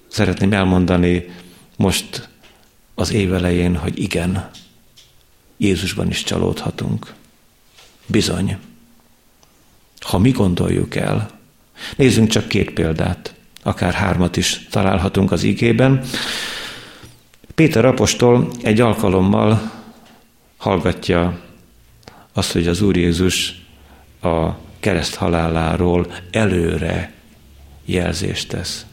Szeretném 0.07 0.53
elmondani 0.53 1.25
most 1.75 2.29
az 2.95 3.11
év 3.11 3.33
elején, 3.33 3.75
hogy 3.75 3.99
igen, 3.99 4.49
Jézusban 5.57 6.09
is 6.09 6.23
csalódhatunk. 6.23 7.13
Bizony. 8.05 8.57
Ha 9.99 10.17
mi 10.17 10.31
gondoljuk 10.31 10.95
el, 10.95 11.29
nézzünk 11.95 12.29
csak 12.29 12.47
két 12.47 12.71
példát, 12.71 13.33
akár 13.63 13.93
hármat 13.93 14.37
is 14.37 14.67
találhatunk 14.69 15.31
az 15.31 15.43
igében. 15.43 16.05
Péter 17.55 17.85
apostol 17.85 18.51
egy 18.61 18.81
alkalommal 18.81 19.71
hallgatja 20.57 21.39
azt, 22.33 22.51
hogy 22.51 22.67
az 22.67 22.81
Úr 22.81 22.97
Jézus 22.97 23.61
a 24.21 24.49
kereszt 24.79 25.15
haláláról 25.15 26.13
előre 26.31 27.13
jelzést 27.85 28.47
tesz. 28.47 28.85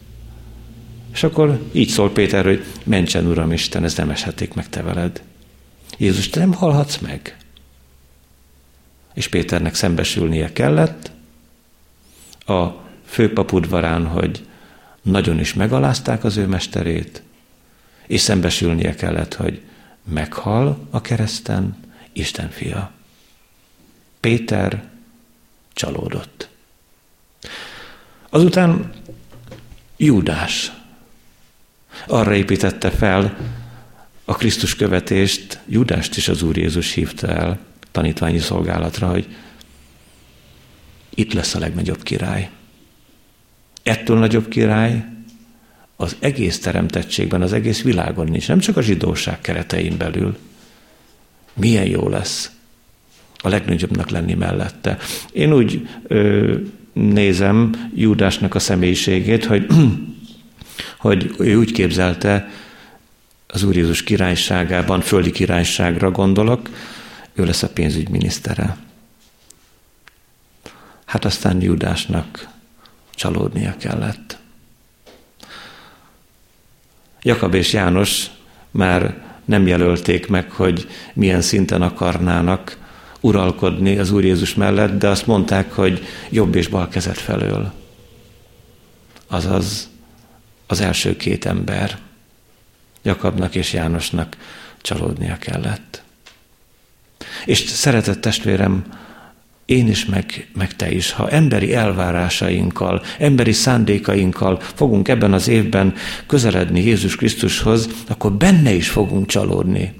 És 1.12 1.22
akkor 1.22 1.60
így 1.72 1.88
szól 1.88 2.10
Péter, 2.12 2.44
hogy 2.44 2.64
mentsen 2.84 3.26
Uram 3.26 3.52
Isten, 3.52 3.84
ez 3.84 3.96
nem 3.96 4.10
eshetik 4.10 4.54
meg 4.54 4.68
te 4.68 4.82
veled. 4.82 5.22
Jézus, 5.98 6.28
te 6.28 6.40
nem 6.40 6.52
halhatsz 6.52 6.98
meg. 6.98 7.36
És 9.14 9.28
Péternek 9.28 9.74
szembesülnie 9.74 10.52
kellett 10.52 11.10
a 12.46 12.66
főpap 13.04 13.52
udvarán, 13.52 14.06
hogy 14.06 14.46
nagyon 15.02 15.38
is 15.38 15.54
megalázták 15.54 16.24
az 16.24 16.36
ő 16.36 16.46
mesterét, 16.46 17.22
és 18.06 18.20
szembesülnie 18.20 18.94
kellett, 18.94 19.34
hogy 19.34 19.60
meghal 20.04 20.86
a 20.90 21.00
kereszten 21.00 21.76
Isten 22.12 22.50
fia. 22.50 22.90
Péter 24.20 24.88
csalódott. 25.72 26.48
Azután 28.28 28.92
Júdás 29.96 30.72
arra 32.06 32.34
építette 32.34 32.90
fel 32.90 33.36
a 34.24 34.34
Krisztus 34.34 34.76
követést, 34.76 35.60
Judást 35.68 36.16
is 36.16 36.28
az 36.28 36.42
Úr 36.42 36.56
Jézus 36.56 36.92
hívta 36.92 37.26
el 37.26 37.58
tanítványi 37.90 38.38
szolgálatra, 38.38 39.08
hogy 39.10 39.36
itt 41.14 41.32
lesz 41.32 41.54
a 41.54 41.58
legnagyobb 41.58 42.02
király. 42.02 42.50
Ettől 43.82 44.18
nagyobb 44.18 44.48
király 44.48 45.04
az 45.96 46.16
egész 46.18 46.60
teremtettségben, 46.60 47.42
az 47.42 47.52
egész 47.52 47.82
világon 47.82 48.26
nincs, 48.28 48.48
nem 48.48 48.58
csak 48.58 48.76
a 48.76 48.82
zsidóság 48.82 49.40
keretein 49.40 49.96
belül. 49.96 50.38
Milyen 51.52 51.86
jó 51.86 52.08
lesz 52.08 52.50
a 53.42 53.48
legnagyobbnak 53.48 54.10
lenni 54.10 54.34
mellette. 54.34 54.96
Én 55.32 55.52
úgy 55.52 55.88
ö, 56.06 56.54
nézem 56.92 57.90
Júdásnak 57.94 58.54
a 58.54 58.58
személyiségét, 58.58 59.44
hogy 59.44 59.66
hogy 60.98 61.34
ő 61.38 61.56
úgy 61.56 61.72
képzelte, 61.72 62.50
az 63.46 63.62
Úr 63.62 63.76
Jézus 63.76 64.02
királyságában, 64.02 65.00
földi 65.00 65.30
királyságra 65.30 66.10
gondolok, 66.10 66.68
ő 67.34 67.44
lesz 67.44 67.62
a 67.62 67.68
pénzügyminisztere. 67.68 68.76
Hát 71.04 71.24
aztán 71.24 71.62
Judásnak 71.62 72.48
csalódnia 73.14 73.74
kellett. 73.78 74.38
Jakab 77.22 77.54
és 77.54 77.72
János 77.72 78.26
már 78.70 79.22
nem 79.44 79.66
jelölték 79.66 80.28
meg, 80.28 80.50
hogy 80.50 80.88
milyen 81.14 81.42
szinten 81.42 81.82
akarnának 81.82 82.76
uralkodni 83.20 83.98
az 83.98 84.10
Úr 84.10 84.24
Jézus 84.24 84.54
mellett, 84.54 84.98
de 84.98 85.08
azt 85.08 85.26
mondták, 85.26 85.72
hogy 85.72 86.06
jobb 86.30 86.54
és 86.54 86.68
bal 86.68 86.88
kezet 86.88 87.18
felől. 87.18 87.72
Azaz 89.26 89.88
az 90.66 90.80
első 90.80 91.16
két 91.16 91.44
ember, 91.44 91.98
Jakabnak 93.02 93.54
és 93.54 93.72
Jánosnak 93.72 94.36
csalódnia 94.80 95.36
kellett. 95.36 96.02
És 97.44 97.58
szeretett 97.58 98.20
testvérem, 98.20 98.84
én 99.64 99.88
is, 99.88 100.04
meg, 100.04 100.48
meg 100.54 100.76
te 100.76 100.90
is, 100.90 101.12
ha 101.12 101.30
emberi 101.30 101.74
elvárásainkkal, 101.74 103.02
emberi 103.18 103.52
szándékainkkal 103.52 104.60
fogunk 104.60 105.08
ebben 105.08 105.32
az 105.32 105.48
évben 105.48 105.94
közeledni 106.26 106.82
Jézus 106.82 107.16
Krisztushoz, 107.16 107.88
akkor 108.08 108.32
benne 108.32 108.72
is 108.72 108.88
fogunk 108.88 109.26
csalódni. 109.26 109.94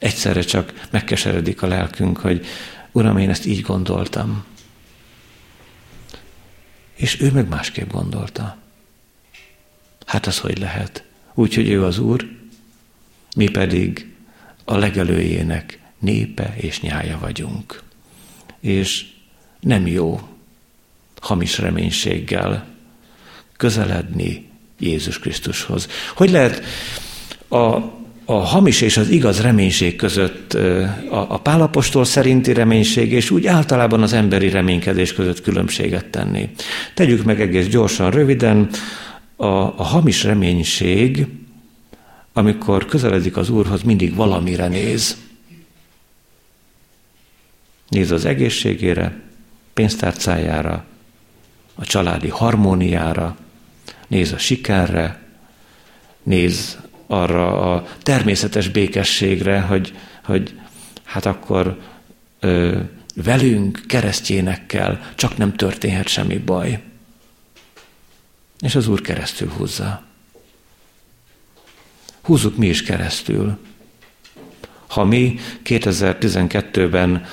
Egyszerre 0.00 0.40
csak 0.40 0.86
megkeseredik 0.90 1.62
a 1.62 1.66
lelkünk, 1.66 2.18
hogy 2.18 2.46
Uram, 2.92 3.18
én 3.18 3.30
ezt 3.30 3.46
így 3.46 3.60
gondoltam. 3.60 4.44
És 6.94 7.20
ő 7.20 7.30
meg 7.32 7.48
másképp 7.48 7.90
gondolta. 7.90 8.56
Hát 10.06 10.26
az 10.26 10.38
hogy 10.38 10.58
lehet? 10.58 11.04
Úgy, 11.34 11.54
hogy 11.54 11.68
ő 11.68 11.84
az 11.84 11.98
Úr, 11.98 12.28
mi 13.36 13.48
pedig 13.48 14.14
a 14.64 14.76
legelőjének 14.76 15.78
népe 15.98 16.54
és 16.56 16.80
nyája 16.80 17.18
vagyunk. 17.18 17.82
És 18.60 19.06
nem 19.60 19.86
jó 19.86 20.20
hamis 21.20 21.58
reménységgel 21.58 22.66
közeledni 23.56 24.50
Jézus 24.78 25.18
Krisztushoz. 25.18 25.88
Hogy 26.14 26.30
lehet 26.30 26.64
a, 27.48 27.80
a 28.30 28.38
hamis 28.38 28.80
és 28.80 28.96
az 28.96 29.08
igaz 29.08 29.40
reménység 29.40 29.96
között 29.96 30.54
a, 31.10 31.40
pálapostól 31.40 32.04
szerinti 32.04 32.52
reménység 32.52 33.12
és 33.12 33.30
úgy 33.30 33.46
általában 33.46 34.02
az 34.02 34.12
emberi 34.12 34.48
reménykedés 34.50 35.12
között 35.12 35.42
különbséget 35.42 36.06
tenni? 36.06 36.50
Tegyük 36.94 37.24
meg 37.24 37.40
egész 37.40 37.66
gyorsan, 37.66 38.10
röviden, 38.10 38.68
a, 39.36 39.46
a 39.46 39.82
hamis 39.82 40.24
reménység, 40.24 41.26
amikor 42.32 42.86
közeledik 42.86 43.36
az 43.36 43.50
Úrhoz, 43.50 43.82
mindig 43.82 44.14
valamire 44.14 44.68
néz. 44.68 45.16
Néz 47.88 48.10
az 48.10 48.24
egészségére, 48.24 49.20
pénztárcájára, 49.74 50.84
a 51.74 51.84
családi 51.84 52.28
harmóniára, 52.28 53.36
néz 54.08 54.32
a 54.32 54.38
sikerre, 54.38 55.22
néz 56.22 56.79
arra 57.10 57.74
a 57.74 57.86
természetes 58.02 58.68
békességre, 58.68 59.60
hogy, 59.60 59.94
hogy 60.24 60.54
hát 61.04 61.26
akkor 61.26 61.80
ö, 62.40 62.78
velünk, 63.14 63.82
keresztjénekkel 63.86 65.12
csak 65.14 65.36
nem 65.36 65.54
történhet 65.54 66.08
semmi 66.08 66.38
baj. 66.38 66.82
És 68.60 68.74
az 68.74 68.88
Úr 68.88 69.00
keresztül 69.00 69.48
húzza. 69.48 70.02
Húzzuk 72.22 72.56
mi 72.56 72.66
is 72.66 72.82
keresztül. 72.82 73.58
Ha 74.86 75.04
mi 75.04 75.38
2012-ben 75.64 77.24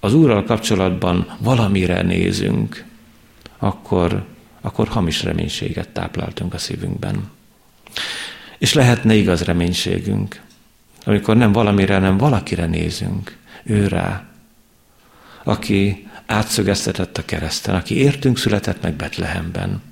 az 0.00 0.14
Úrral 0.14 0.44
kapcsolatban 0.44 1.36
valamire 1.38 2.02
nézünk, 2.02 2.84
akkor, 3.58 4.24
akkor 4.60 4.88
hamis 4.88 5.22
reménységet 5.22 5.88
tápláltunk 5.88 6.54
a 6.54 6.58
szívünkben. 6.58 7.30
És 8.58 8.72
lehetne 8.72 9.14
igaz 9.14 9.42
reménységünk, 9.42 10.40
amikor 11.04 11.36
nem 11.36 11.52
valamire, 11.52 11.98
nem 11.98 12.16
valakire 12.16 12.66
nézünk, 12.66 13.36
ő 13.64 13.86
rá, 13.86 14.24
aki 15.44 16.08
átszögeztetett 16.26 17.18
a 17.18 17.24
kereszten, 17.24 17.74
aki 17.74 17.96
értünk 17.96 18.38
született 18.38 18.82
meg 18.82 18.94
Betlehemben, 18.94 19.82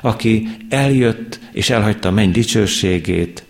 aki 0.00 0.48
eljött 0.68 1.38
és 1.52 1.70
elhagyta 1.70 2.08
a 2.08 2.12
menny 2.12 2.30
dicsőségét, 2.30 3.44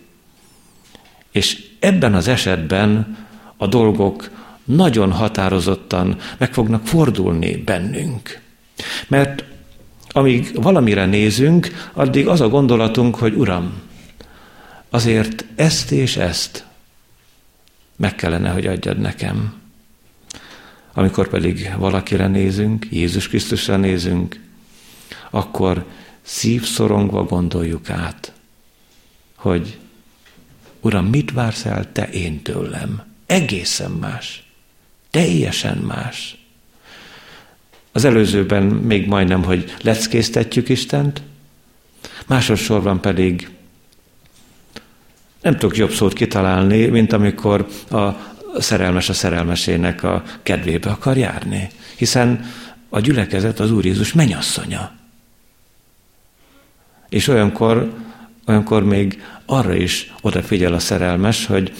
és 1.31 1.63
ebben 1.79 2.13
az 2.13 2.27
esetben 2.27 3.17
a 3.57 3.67
dolgok 3.67 4.29
nagyon 4.63 5.11
határozottan 5.11 6.17
meg 6.37 6.53
fognak 6.53 6.87
fordulni 6.87 7.55
bennünk. 7.55 8.39
Mert 9.07 9.43
amíg 10.09 10.61
valamire 10.61 11.05
nézünk, 11.05 11.89
addig 11.93 12.27
az 12.27 12.41
a 12.41 12.49
gondolatunk, 12.49 13.15
hogy 13.15 13.33
Uram, 13.33 13.73
azért 14.89 15.45
ezt 15.55 15.91
és 15.91 16.17
ezt 16.17 16.65
meg 17.95 18.15
kellene, 18.15 18.49
hogy 18.49 18.67
adjad 18.67 18.97
nekem. 18.97 19.61
Amikor 20.93 21.27
pedig 21.27 21.71
valakire 21.77 22.27
nézünk, 22.27 22.87
Jézus 22.91 23.27
Krisztusra 23.27 23.77
nézünk, 23.77 24.39
akkor 25.29 25.85
szívszorongva 26.21 27.23
gondoljuk 27.23 27.89
át, 27.89 28.33
hogy 29.35 29.77
Uram, 30.81 31.05
mit 31.05 31.31
vársz 31.31 31.65
el 31.65 31.91
te 31.91 32.09
én 32.09 32.41
tőlem? 32.41 33.03
Egészen 33.25 33.91
más. 33.91 34.43
Teljesen 35.09 35.77
más. 35.77 36.37
Az 37.91 38.03
előzőben 38.03 38.63
még 38.63 39.07
majdnem, 39.07 39.43
hogy 39.43 39.75
leckésztetjük 39.81 40.69
Istent, 40.69 41.21
másodszorban 42.27 43.01
pedig 43.01 43.49
nem 45.45 45.57
tudok 45.57 45.77
jobb 45.77 45.91
szót 45.91 46.13
kitalálni, 46.13 46.85
mint 46.85 47.13
amikor 47.13 47.67
a 47.89 48.09
szerelmes 48.59 49.09
a 49.09 49.13
szerelmesének 49.13 50.03
a 50.03 50.23
kedvébe 50.43 50.89
akar 50.89 51.17
járni. 51.17 51.69
Hiszen 51.97 52.45
a 52.89 52.99
gyülekezet 52.99 53.59
az 53.59 53.71
Úr 53.71 53.85
Jézus 53.85 54.13
menyasszonya. 54.13 54.91
És 57.09 57.27
olyankor, 57.27 57.93
olyankor 58.45 58.83
még 58.83 59.23
arra 59.45 59.75
is 59.75 60.13
odafigyel 60.21 60.73
a 60.73 60.79
szerelmes, 60.79 61.45
hogy 61.45 61.73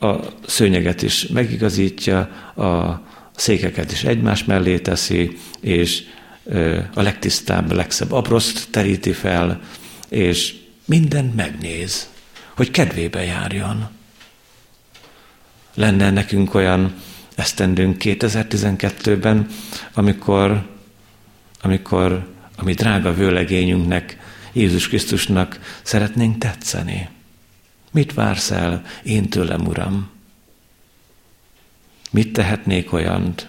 a 0.00 0.14
szőnyeget 0.46 1.02
is 1.02 1.26
megigazítja, 1.26 2.18
a 2.56 3.02
székeket 3.36 3.92
is 3.92 4.04
egymás 4.04 4.44
mellé 4.44 4.78
teszi, 4.78 5.36
és 5.60 6.02
a 6.94 7.02
legtisztább, 7.02 7.72
legszebb 7.72 8.12
abroszt 8.12 8.68
teríti 8.70 9.12
fel, 9.12 9.60
és 10.08 10.54
mindent 10.84 11.36
megnéz, 11.36 12.08
hogy 12.60 12.70
kedvébe 12.70 13.24
járjon. 13.24 13.88
Lenne 15.74 16.10
nekünk 16.10 16.54
olyan 16.54 16.94
esztendőnk 17.34 17.96
2012-ben, 18.00 19.46
amikor, 19.92 20.68
amikor 21.60 22.28
a 22.56 22.64
mi 22.64 22.72
drága 22.72 23.14
vőlegényünknek, 23.14 24.18
Jézus 24.52 24.88
Krisztusnak 24.88 25.80
szeretnénk 25.82 26.38
tetszeni. 26.38 27.08
Mit 27.90 28.14
vársz 28.14 28.50
el 28.50 28.82
én 29.02 29.28
tőlem, 29.28 29.66
Uram? 29.66 30.10
Mit 32.10 32.32
tehetnék 32.32 32.92
olyant, 32.92 33.48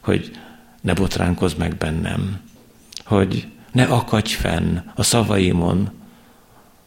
hogy 0.00 0.30
ne 0.80 0.94
botránkozz 0.94 1.54
meg 1.54 1.76
bennem, 1.76 2.40
hogy 3.04 3.46
ne 3.72 3.84
akadj 3.84 4.34
fenn 4.34 4.78
a 4.94 5.02
szavaimon, 5.02 6.04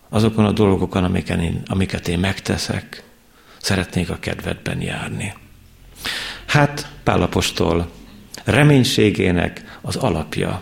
azokon 0.10 0.46
a 0.46 0.52
dolgokon, 0.52 1.04
amiket 1.04 1.42
én, 1.42 1.62
amiket 1.68 2.08
én 2.08 2.20
megteszek, 2.20 3.04
szeretnék 3.58 4.10
a 4.10 4.20
kedvedben 4.20 4.82
járni. 4.82 5.34
Hát 6.46 6.92
Pálapostól 7.04 7.92
reménységének 8.44 9.78
az 9.82 9.96
alapja 9.96 10.62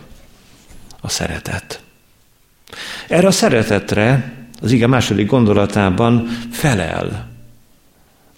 a 1.00 1.08
szeretet. 1.08 1.82
Erre 3.08 3.26
a 3.26 3.30
szeretetre 3.30 4.32
az 4.60 4.72
ige 4.72 4.86
második 4.86 5.26
gondolatában 5.26 6.26
felel 6.50 7.28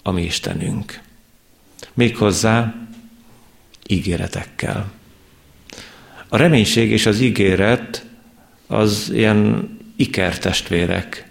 a 0.03 0.11
mi 0.11 0.23
Istenünk. 0.23 1.01
Méghozzá 1.93 2.73
ígéretekkel. 3.87 4.91
A 6.27 6.37
reménység 6.37 6.91
és 6.91 7.05
az 7.05 7.19
ígéret 7.19 8.05
az 8.67 9.09
ilyen 9.13 9.69
ikertestvérek. 9.95 11.29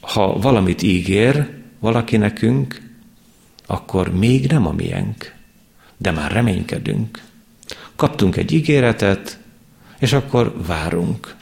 Ha 0.00 0.38
valamit 0.38 0.82
ígér 0.82 1.48
valaki 1.78 2.16
nekünk, 2.16 2.82
akkor 3.66 4.14
még 4.14 4.50
nem 4.50 4.66
a 4.66 4.72
miénk, 4.72 5.34
de 5.96 6.10
már 6.10 6.32
reménykedünk. 6.32 7.22
Kaptunk 7.96 8.36
egy 8.36 8.52
ígéretet, 8.52 9.38
és 9.98 10.12
akkor 10.12 10.54
várunk. 10.66 11.34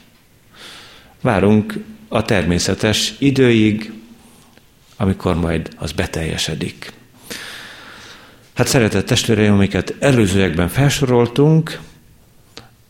Várunk 1.20 1.84
a 2.08 2.22
természetes 2.22 3.14
időig, 3.18 3.92
amikor 4.96 5.34
majd 5.34 5.68
az 5.76 5.92
beteljesedik. 5.92 6.92
Hát 8.54 8.66
szeretett 8.66 9.06
testvéreim, 9.06 9.52
amiket 9.52 9.94
előzőekben 9.98 10.68
felsoroltunk, 10.68 11.80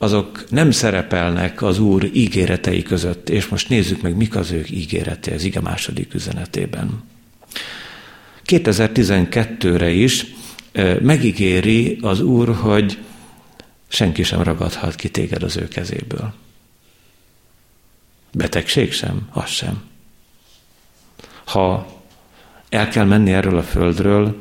azok 0.02 0.50
nem 0.50 0.70
szerepelnek 0.70 1.62
az 1.62 1.78
Úr 1.78 2.10
ígéretei 2.12 2.82
között, 2.82 3.28
és 3.28 3.46
most 3.46 3.68
nézzük 3.68 4.02
meg, 4.02 4.16
mik 4.16 4.36
az 4.36 4.50
ő 4.50 4.64
ígérete 4.70 5.34
az 5.34 5.44
ige 5.44 5.60
második 5.60 6.14
üzenetében. 6.14 7.02
2012-re 8.46 9.90
is 9.90 10.26
megígéri 11.00 11.98
az 12.00 12.20
Úr, 12.20 12.54
hogy 12.54 12.98
senki 13.88 14.22
sem 14.22 14.42
ragadhat 14.42 14.94
ki 14.94 15.08
téged 15.08 15.42
az 15.42 15.56
ő 15.56 15.68
kezéből. 15.68 16.32
Betegség 18.32 18.92
sem, 18.92 19.28
az 19.30 19.48
sem. 19.50 19.82
Ha 21.44 21.86
el 22.68 22.88
kell 22.88 23.04
menni 23.04 23.32
erről 23.32 23.58
a 23.58 23.62
földről, 23.62 24.36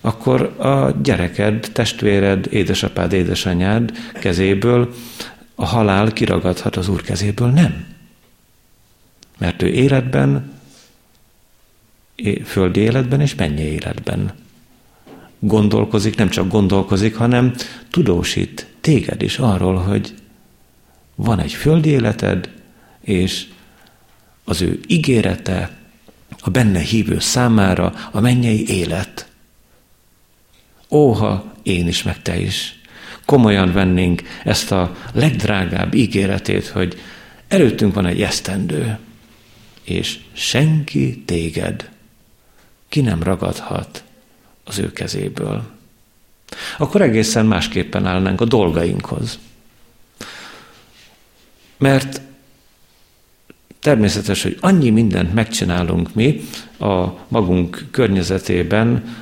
akkor 0.00 0.42
a 0.58 0.90
gyereked, 1.02 1.70
testvéred, 1.72 2.46
édesapád, 2.50 3.12
édesanyád 3.12 3.92
kezéből 4.14 4.94
a 5.54 5.64
halál 5.64 6.12
kiragadhat 6.12 6.76
az 6.76 6.88
Úr 6.88 7.02
kezéből, 7.02 7.48
nem. 7.48 7.84
Mert 9.38 9.62
ő 9.62 9.68
életben, 9.68 10.52
földi 12.44 12.80
életben 12.80 13.20
és 13.20 13.34
mennyi 13.34 13.62
életben 13.62 14.32
gondolkozik, 15.38 16.16
nem 16.16 16.28
csak 16.28 16.48
gondolkozik, 16.48 17.16
hanem 17.16 17.54
tudósít 17.90 18.66
téged 18.80 19.22
is 19.22 19.38
arról, 19.38 19.76
hogy 19.76 20.14
van 21.14 21.38
egy 21.40 21.52
földi 21.52 21.88
életed, 21.88 22.50
és 23.00 23.46
az 24.44 24.60
ő 24.60 24.80
ígérete 24.86 25.70
a 26.40 26.50
benne 26.50 26.78
hívő 26.78 27.18
számára 27.18 27.94
a 28.10 28.20
mennyei 28.20 28.68
élet. 28.68 29.29
Óha 30.90 31.54
én 31.62 31.88
is, 31.88 32.02
meg 32.02 32.22
te 32.22 32.40
is. 32.40 32.80
Komolyan 33.24 33.72
vennénk 33.72 34.22
ezt 34.44 34.72
a 34.72 34.96
legdrágább 35.12 35.94
ígéretét, 35.94 36.66
hogy 36.66 37.00
előttünk 37.48 37.94
van 37.94 38.06
egy 38.06 38.22
esztendő, 38.22 38.98
és 39.82 40.18
senki 40.32 41.22
téged 41.26 41.90
ki 42.88 43.00
nem 43.00 43.22
ragadhat 43.22 44.04
az 44.64 44.78
ő 44.78 44.92
kezéből. 44.92 45.62
Akkor 46.78 47.02
egészen 47.02 47.46
másképpen 47.46 48.06
állnánk 48.06 48.40
a 48.40 48.44
dolgainkhoz. 48.44 49.38
Mert 51.78 52.20
természetes, 53.80 54.42
hogy 54.42 54.56
annyi 54.60 54.90
mindent 54.90 55.34
megcsinálunk 55.34 56.14
mi 56.14 56.40
a 56.78 57.06
magunk 57.28 57.86
környezetében, 57.90 59.16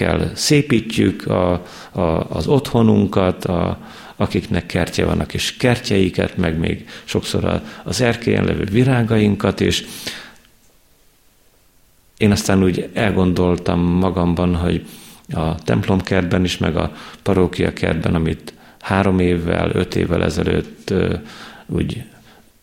amikkel 0.00 0.30
szépítjük 0.34 1.26
a, 1.26 1.52
a, 1.90 2.00
az 2.28 2.46
otthonunkat, 2.46 3.44
a, 3.44 3.78
akiknek 4.16 4.66
kertje 4.66 5.04
vannak, 5.04 5.34
és 5.34 5.56
kertjeiket, 5.56 6.36
meg 6.36 6.58
még 6.58 6.88
sokszor 7.04 7.62
az 7.82 8.00
erkélyen 8.00 8.44
levő 8.44 8.64
virágainkat, 8.64 9.60
és 9.60 9.86
én 12.16 12.30
aztán 12.30 12.64
úgy 12.64 12.90
elgondoltam 12.94 13.80
magamban, 13.80 14.54
hogy 14.56 14.86
a 15.32 15.54
templomkertben 15.54 16.44
is, 16.44 16.58
meg 16.58 16.76
a 16.76 16.92
parókia 17.22 17.72
kertben, 17.72 18.14
amit 18.14 18.52
három 18.80 19.18
évvel, 19.18 19.70
öt 19.70 19.94
évvel 19.94 20.24
ezelőtt 20.24 20.94
úgy 21.66 22.02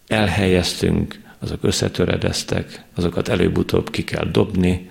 elhelyeztünk, 0.07 1.19
azok 1.39 1.63
összetöredeztek, 1.63 2.83
azokat 2.95 3.27
előbb-utóbb 3.27 3.89
ki 3.89 4.03
kell 4.03 4.25
dobni. 4.31 4.89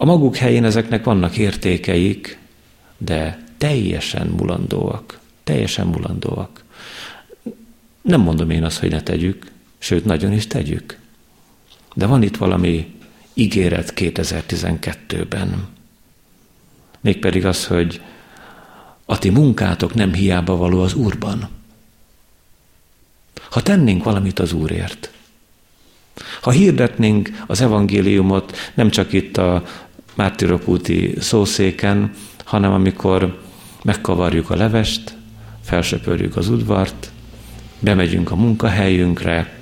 A 0.00 0.04
maguk 0.04 0.36
helyén 0.36 0.64
ezeknek 0.64 1.04
vannak 1.04 1.36
értékeik, 1.36 2.38
de 2.98 3.44
teljesen 3.58 4.26
mulandóak. 4.26 5.18
Teljesen 5.44 5.86
mulandóak. 5.86 6.64
Nem 8.00 8.20
mondom 8.20 8.50
én 8.50 8.64
azt, 8.64 8.78
hogy 8.78 8.90
ne 8.90 9.02
tegyük, 9.02 9.50
sőt, 9.78 10.04
nagyon 10.04 10.32
is 10.32 10.46
tegyük. 10.46 10.98
De 11.94 12.06
van 12.06 12.22
itt 12.22 12.36
valami 12.36 12.94
ígéret 13.34 13.92
2012-ben. 13.96 15.68
Mégpedig 17.00 17.46
az, 17.46 17.66
hogy 17.66 18.00
a 19.04 19.18
ti 19.18 19.30
munkátok 19.30 19.94
nem 19.94 20.12
hiába 20.12 20.56
való 20.56 20.80
az 20.80 20.94
Úrban. 20.94 21.48
Ha 23.50 23.62
tennénk 23.62 24.04
valamit 24.04 24.38
az 24.38 24.52
Úrért, 24.52 25.10
ha 26.40 26.50
hirdetnénk 26.50 27.44
az 27.46 27.60
evangéliumot 27.60 28.56
nem 28.74 28.90
csak 28.90 29.12
itt 29.12 29.36
a 29.36 29.64
mártirok 30.18 30.62
szószéken, 31.18 32.10
hanem 32.44 32.72
amikor 32.72 33.42
megkavarjuk 33.84 34.50
a 34.50 34.56
levest, 34.56 35.16
felsöpörjük 35.62 36.36
az 36.36 36.48
udvart, 36.48 37.10
bemegyünk 37.80 38.30
a 38.30 38.36
munkahelyünkre, 38.36 39.58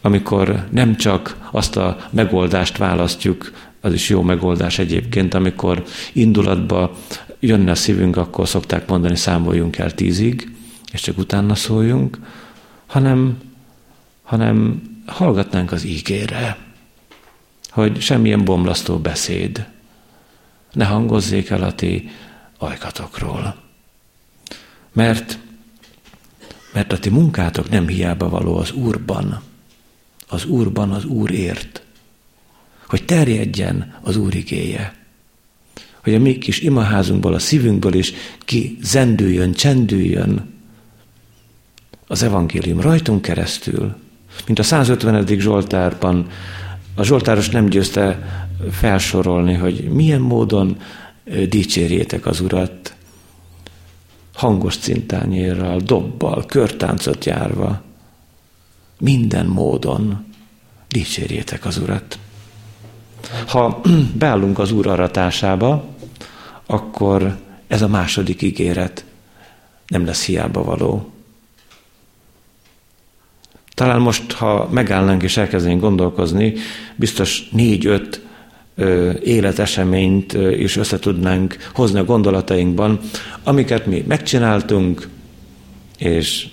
amikor 0.00 0.66
nem 0.70 0.96
csak 0.96 1.48
azt 1.50 1.76
a 1.76 1.96
megoldást 2.10 2.76
választjuk, 2.76 3.52
az 3.80 3.92
is 3.92 4.08
jó 4.08 4.22
megoldás 4.22 4.78
egyébként, 4.78 5.34
amikor 5.34 5.84
indulatba 6.12 6.96
jönne 7.40 7.70
a 7.70 7.74
szívünk, 7.74 8.16
akkor 8.16 8.48
szokták 8.48 8.88
mondani, 8.88 9.16
számoljunk 9.16 9.78
el 9.78 9.94
tízig, 9.94 10.56
és 10.92 11.00
csak 11.00 11.18
utána 11.18 11.54
szóljunk, 11.54 12.18
hanem, 12.86 13.38
hanem 14.22 14.82
hallgatnánk 15.06 15.72
az 15.72 15.84
ígére, 15.84 16.56
hogy 17.74 18.00
semmilyen 18.00 18.44
bomlasztó 18.44 18.98
beszéd 18.98 19.66
ne 20.72 20.84
hangozzék 20.84 21.50
el 21.50 21.62
a 21.62 21.74
ti 21.74 22.10
ajkatokról. 22.58 23.56
Mert, 24.92 25.38
mert 26.72 26.92
a 26.92 26.98
ti 26.98 27.08
munkátok 27.08 27.70
nem 27.70 27.88
hiába 27.88 28.28
való 28.28 28.56
az 28.56 28.72
Úrban, 28.72 29.42
az 30.28 30.44
Úrban 30.44 30.90
az 30.90 31.04
Úrért, 31.04 31.82
hogy 32.86 33.04
terjedjen 33.04 33.94
az 34.02 34.16
Úr 34.16 34.34
igéje, 34.34 34.94
hogy 36.02 36.14
a 36.14 36.18
mi 36.18 36.38
kis 36.38 36.60
imaházunkból, 36.60 37.34
a 37.34 37.38
szívünkből 37.38 37.94
is 37.94 38.12
ki 38.38 38.78
zendüljön, 38.82 39.52
csendüljön 39.52 40.52
az 42.06 42.22
evangélium 42.22 42.80
rajtunk 42.80 43.22
keresztül, 43.22 43.96
mint 44.46 44.58
a 44.58 44.62
150. 44.62 45.26
Zsoltárban 45.26 46.28
a 46.94 47.02
Zsoltáros 47.02 47.48
nem 47.48 47.66
győzte 47.66 48.18
felsorolni, 48.70 49.54
hogy 49.54 49.88
milyen 49.88 50.20
módon 50.20 50.76
dicsérjétek 51.48 52.26
az 52.26 52.40
Urat, 52.40 52.94
hangos 54.34 54.76
cintányérral, 54.76 55.78
dobbal, 55.78 56.44
körtáncot 56.46 57.24
járva, 57.24 57.82
minden 58.98 59.46
módon 59.46 60.24
dicsérjétek 60.88 61.64
az 61.64 61.78
Urat. 61.78 62.18
Ha 63.46 63.80
beállunk 64.18 64.58
az 64.58 64.72
Úr 64.72 64.86
aratásába, 64.86 65.84
akkor 66.66 67.38
ez 67.66 67.82
a 67.82 67.88
második 67.88 68.42
ígéret 68.42 69.04
nem 69.86 70.04
lesz 70.04 70.24
hiába 70.24 70.64
való. 70.64 71.13
Talán 73.74 74.00
most, 74.00 74.32
ha 74.32 74.68
megállnánk 74.70 75.22
és 75.22 75.36
elkezdenénk 75.36 75.80
gondolkozni, 75.80 76.54
biztos 76.96 77.48
négy-öt 77.50 78.20
életeseményt 79.22 80.32
is 80.32 80.76
össze 80.76 80.98
tudnánk 80.98 81.56
hozni 81.74 81.98
a 81.98 82.04
gondolatainkban, 82.04 83.00
amiket 83.42 83.86
mi 83.86 84.04
megcsináltunk, 84.08 85.08
és 85.98 86.46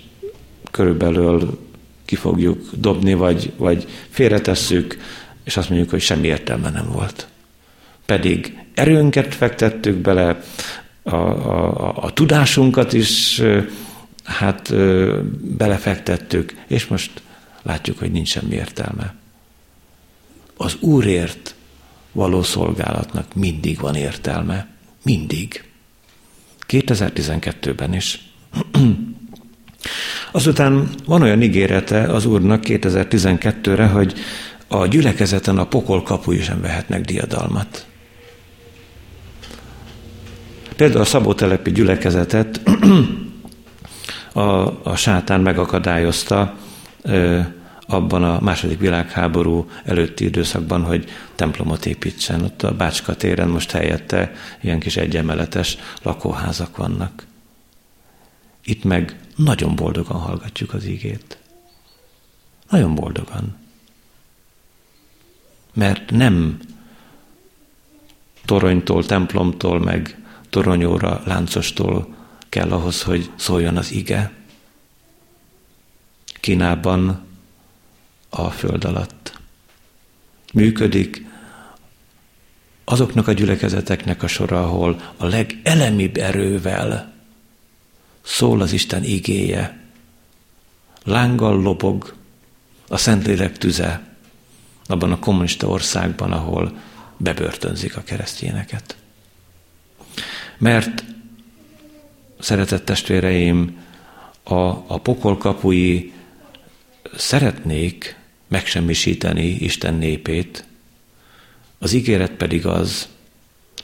körülbelül 0.70 1.58
ki 2.04 2.16
fogjuk 2.16 2.70
dobni, 2.76 3.14
vagy, 3.14 3.52
vagy 3.56 3.86
félretesszük, 4.08 4.96
és 5.44 5.56
azt 5.56 5.68
mondjuk, 5.68 5.90
hogy 5.90 6.00
semmi 6.00 6.26
értelme 6.26 6.70
nem 6.70 6.90
volt. 6.92 7.26
Pedig 8.06 8.58
erőnket 8.74 9.34
fektettük 9.34 9.96
bele, 9.96 10.40
a, 11.02 11.14
a, 11.16 11.92
a 11.96 12.12
tudásunkat 12.12 12.92
is 12.92 13.42
hát 14.24 14.74
belefektettük, 15.56 16.54
és 16.66 16.86
most 16.86 17.22
látjuk, 17.62 17.98
hogy 17.98 18.12
nincs 18.12 18.28
semmi 18.28 18.54
értelme. 18.54 19.14
Az 20.56 20.76
Úrért 20.80 21.54
való 22.12 22.42
szolgálatnak 22.42 23.34
mindig 23.34 23.80
van 23.80 23.94
értelme. 23.94 24.66
Mindig. 25.02 25.64
2012-ben 26.68 27.94
is. 27.94 28.30
Azután 30.32 30.88
van 31.04 31.22
olyan 31.22 31.42
ígérete 31.42 32.02
az 32.02 32.24
Úrnak 32.24 32.62
2012-re, 32.66 33.86
hogy 33.86 34.14
a 34.68 34.86
gyülekezeten 34.86 35.58
a 35.58 35.66
pokol 35.66 36.02
kapui 36.02 36.40
sem 36.40 36.60
vehetnek 36.60 37.00
diadalmat. 37.00 37.86
Például 40.76 41.00
a 41.00 41.04
Szabótelepi 41.04 41.70
gyülekezetet 41.70 42.60
a, 44.32 44.40
a 44.82 44.96
sátán 44.96 45.40
megakadályozta 45.40 46.54
ö, 47.02 47.40
abban 47.86 48.24
a 48.24 48.40
második 48.40 48.78
világháború 48.78 49.70
előtti 49.84 50.24
időszakban, 50.24 50.84
hogy 50.84 51.10
templomot 51.34 51.86
építsen. 51.86 52.42
Ott 52.42 52.62
a 52.62 52.74
Bácska 52.74 53.14
téren 53.14 53.48
most 53.48 53.70
helyette 53.70 54.32
ilyen 54.60 54.80
kis 54.80 54.96
egyemeletes 54.96 55.78
lakóházak 56.02 56.76
vannak. 56.76 57.26
Itt 58.64 58.84
meg 58.84 59.16
nagyon 59.36 59.76
boldogan 59.76 60.20
hallgatjuk 60.20 60.74
az 60.74 60.84
ígét. 60.84 61.38
Nagyon 62.70 62.94
boldogan. 62.94 63.56
Mert 65.74 66.10
nem 66.10 66.58
toronytól, 68.44 69.04
templomtól, 69.04 69.80
meg 69.80 70.16
toronyóra, 70.50 71.22
láncostól 71.24 72.14
kell 72.52 72.72
ahhoz, 72.72 73.02
hogy 73.02 73.30
szóljon 73.36 73.76
az 73.76 73.90
ige. 73.90 74.32
Kínában 76.40 77.26
a 78.30 78.50
föld 78.50 78.84
alatt. 78.84 79.40
Működik 80.52 81.26
azoknak 82.84 83.28
a 83.28 83.32
gyülekezeteknek 83.32 84.22
a 84.22 84.26
sora, 84.26 84.62
ahol 84.62 85.14
a 85.16 85.26
legelemibb 85.26 86.16
erővel 86.16 87.12
szól 88.22 88.60
az 88.60 88.72
Isten 88.72 89.04
igéje. 89.04 89.80
Lánggal 91.04 91.62
lobog 91.62 92.14
a 92.88 92.96
Szentlélek 92.96 93.58
tüze 93.58 94.16
abban 94.86 95.12
a 95.12 95.18
kommunista 95.18 95.66
országban, 95.66 96.32
ahol 96.32 96.78
bebörtönzik 97.16 97.96
a 97.96 98.02
keresztényeket. 98.02 98.96
Mert, 100.58 101.04
szeretett 102.42 102.84
testvéreim, 102.84 103.76
a, 104.42 104.54
a 104.86 105.00
pokol 105.02 105.38
kapui 105.38 106.12
szeretnék 107.16 108.16
megsemmisíteni 108.48 109.44
Isten 109.44 109.94
népét, 109.94 110.64
az 111.78 111.92
ígéret 111.92 112.32
pedig 112.32 112.66
az, 112.66 113.08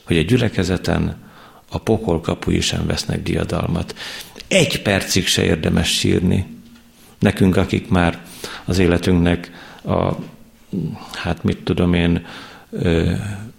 hogy 0.05 0.19
a 0.19 0.23
gyülekezeten 0.23 1.27
a 1.69 1.79
pokol 1.79 2.21
kapui 2.21 2.61
sem 2.61 2.87
vesznek 2.87 3.23
diadalmat. 3.23 3.95
Egy 4.49 4.83
percig 4.83 5.27
se 5.27 5.45
érdemes 5.45 5.99
sírni. 5.99 6.47
Nekünk, 7.19 7.57
akik 7.57 7.89
már 7.89 8.25
az 8.65 8.79
életünknek 8.79 9.51
a, 9.85 10.13
hát 11.13 11.43
mit 11.43 11.59
tudom 11.59 11.95
én, 11.95 12.27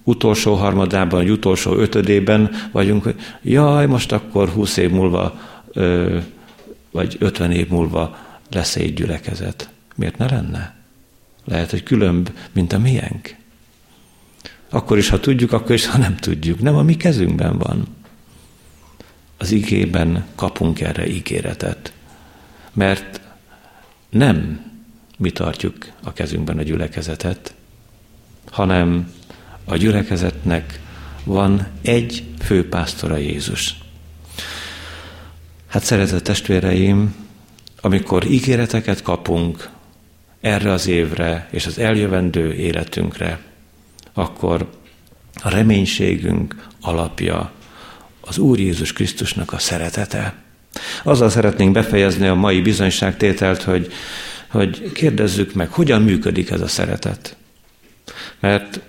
utolsó 0.10 0.54
harmadában, 0.54 1.20
vagy 1.20 1.30
utolsó 1.30 1.76
ötödében 1.76 2.52
vagyunk, 2.72 3.04
hogy 3.04 3.16
jaj, 3.42 3.86
most 3.86 4.12
akkor 4.12 4.50
húsz 4.50 4.78
év 4.78 4.90
múlva, 4.90 5.40
vagy 6.92 7.16
ötven 7.20 7.52
év 7.52 7.68
múlva 7.68 8.18
lesz 8.52 8.76
egy 8.76 8.94
gyülekezet. 8.94 9.70
Miért 9.96 10.18
ne 10.18 10.30
lenne? 10.30 10.76
Lehet, 11.46 11.70
hogy 11.70 11.84
különb, 11.84 12.30
mint 12.52 12.74
a 12.74 12.80
miénk. 12.80 13.36
Akkor 14.70 14.98
is, 14.98 15.10
ha 15.10 15.20
tudjuk, 15.20 15.52
akkor 15.52 15.72
is, 15.72 15.86
ha 15.86 15.98
nem 15.98 16.16
tudjuk. 16.16 16.62
Nem 16.62 16.76
a 16.76 16.84
mi 16.84 16.98
kezünkben 16.98 17.58
van. 17.58 17.88
Az 19.38 19.52
igében 19.52 20.26
kapunk 20.36 20.82
erre 20.82 21.08
ígéretet. 21.08 21.94
Mert 22.74 23.22
nem 24.10 24.66
mi 25.18 25.32
tartjuk 25.32 25.76
a 26.04 26.14
kezünkben 26.14 26.58
a 26.58 26.62
gyülekezetet, 26.62 27.54
hanem 28.52 29.12
a 29.70 29.78
gyülekezetnek 29.78 30.80
van 31.24 31.68
egy 31.82 32.24
főpásztora 32.42 33.18
Jézus. 33.18 33.76
Hát 35.68 35.84
szeretett 35.84 36.24
testvéreim, 36.24 37.16
amikor 37.82 38.26
ígéreteket 38.26 39.02
kapunk 39.02 39.70
erre 40.42 40.72
az 40.72 40.88
évre 40.88 41.48
és 41.52 41.66
az 41.66 41.78
eljövendő 41.78 42.54
életünkre, 42.54 43.40
akkor 44.14 44.70
a 45.34 45.50
reménységünk 45.50 46.68
alapja 46.82 47.52
az 48.22 48.38
Úr 48.38 48.60
Jézus 48.60 48.94
Krisztusnak 48.94 49.54
a 49.54 49.60
szeretete. 49.60 50.36
Azzal 51.04 51.30
szeretnénk 51.30 51.72
befejezni 51.72 52.28
a 52.28 52.36
mai 52.36 52.62
bizonyságtételt, 52.62 53.62
hogy, 53.62 53.92
hogy 54.48 54.92
kérdezzük 54.92 55.54
meg, 55.54 55.70
hogyan 55.70 56.02
működik 56.02 56.50
ez 56.50 56.62
a 56.62 56.68
szeretet. 56.68 57.36
Mert 58.40 58.80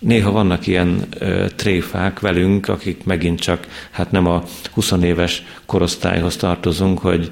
Néha 0.00 0.30
vannak 0.30 0.66
ilyen 0.66 1.04
ö, 1.18 1.46
tréfák 1.56 2.20
velünk, 2.20 2.68
akik 2.68 3.04
megint 3.04 3.40
csak, 3.40 3.66
hát 3.90 4.10
nem 4.10 4.26
a 4.26 4.42
20 4.72 4.92
éves 5.02 5.42
korosztályhoz 5.66 6.36
tartozunk, 6.36 6.98
hogy 6.98 7.30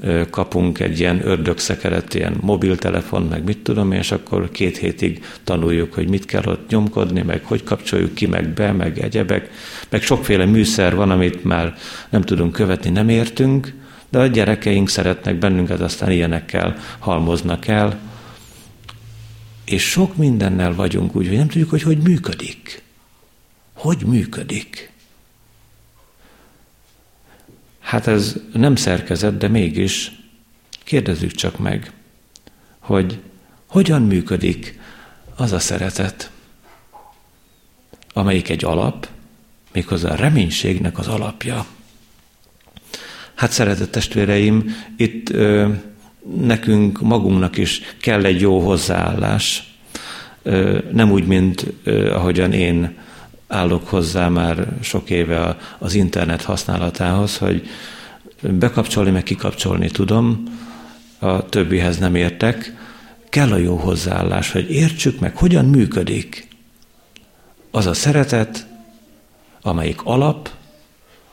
ö, 0.00 0.22
kapunk 0.30 0.80
egy 0.80 0.98
ilyen 0.98 1.26
ördögszekeret, 1.26 2.14
ilyen 2.14 2.36
mobiltelefon, 2.40 3.22
meg 3.22 3.44
mit 3.44 3.58
tudom, 3.58 3.92
és 3.92 4.12
akkor 4.12 4.50
két 4.50 4.76
hétig 4.76 5.24
tanuljuk, 5.44 5.94
hogy 5.94 6.08
mit 6.08 6.24
kell 6.24 6.44
ott 6.46 6.68
nyomkodni, 6.68 7.22
meg 7.22 7.44
hogy 7.44 7.64
kapcsoljuk 7.64 8.14
ki, 8.14 8.26
meg 8.26 8.48
be, 8.48 8.72
meg 8.72 8.98
egyebek, 8.98 9.50
meg 9.88 10.02
sokféle 10.02 10.44
műszer 10.44 10.94
van, 10.96 11.10
amit 11.10 11.44
már 11.44 11.74
nem 12.10 12.22
tudunk 12.22 12.52
követni, 12.52 12.90
nem 12.90 13.08
értünk, 13.08 13.72
de 14.10 14.18
a 14.18 14.26
gyerekeink 14.26 14.88
szeretnek 14.88 15.38
bennünket, 15.38 15.80
aztán 15.80 16.10
ilyenekkel 16.10 16.76
halmoznak 16.98 17.66
el, 17.66 17.98
és 19.70 19.82
sok 19.90 20.16
mindennel 20.16 20.74
vagyunk 20.74 21.16
úgy, 21.16 21.28
hogy 21.28 21.36
nem 21.36 21.48
tudjuk, 21.48 21.70
hogy 21.70 21.82
hogy 21.82 21.98
működik. 21.98 22.82
Hogy 23.72 24.02
működik? 24.02 24.92
Hát 27.80 28.06
ez 28.06 28.36
nem 28.52 28.76
szerkezet, 28.76 29.36
de 29.36 29.48
mégis 29.48 30.12
kérdezzük 30.84 31.30
csak 31.30 31.58
meg, 31.58 31.92
hogy 32.78 33.18
hogyan 33.66 34.02
működik 34.02 34.78
az 35.34 35.52
a 35.52 35.58
szeretet, 35.58 36.30
amelyik 38.12 38.48
egy 38.48 38.64
alap, 38.64 39.08
méghozzá 39.72 40.10
a 40.10 40.16
reménységnek 40.16 40.98
az 40.98 41.08
alapja. 41.08 41.66
Hát 43.34 43.50
szeretett 43.50 43.90
testvéreim, 43.90 44.76
itt 44.96 45.30
ö, 45.30 45.72
nekünk 46.40 47.00
magunknak 47.00 47.56
is 47.56 47.80
kell 48.00 48.24
egy 48.24 48.40
jó 48.40 48.60
hozzáállás. 48.60 49.74
Nem 50.92 51.10
úgy, 51.10 51.26
mint 51.26 51.66
ahogyan 52.12 52.52
én 52.52 52.98
állok 53.48 53.88
hozzá 53.88 54.28
már 54.28 54.68
sok 54.82 55.10
éve 55.10 55.56
az 55.78 55.94
internet 55.94 56.42
használatához, 56.42 57.36
hogy 57.36 57.68
bekapcsolni, 58.40 59.10
meg 59.10 59.22
kikapcsolni 59.22 59.90
tudom, 59.90 60.42
a 61.18 61.48
többihez 61.48 61.98
nem 61.98 62.14
értek. 62.14 62.74
Kell 63.28 63.52
a 63.52 63.56
jó 63.56 63.76
hozzáállás, 63.76 64.52
hogy 64.52 64.70
értsük 64.70 65.20
meg, 65.20 65.36
hogyan 65.36 65.64
működik 65.64 66.48
az 67.70 67.86
a 67.86 67.94
szeretet, 67.94 68.66
amelyik 69.62 70.02
alap 70.02 70.50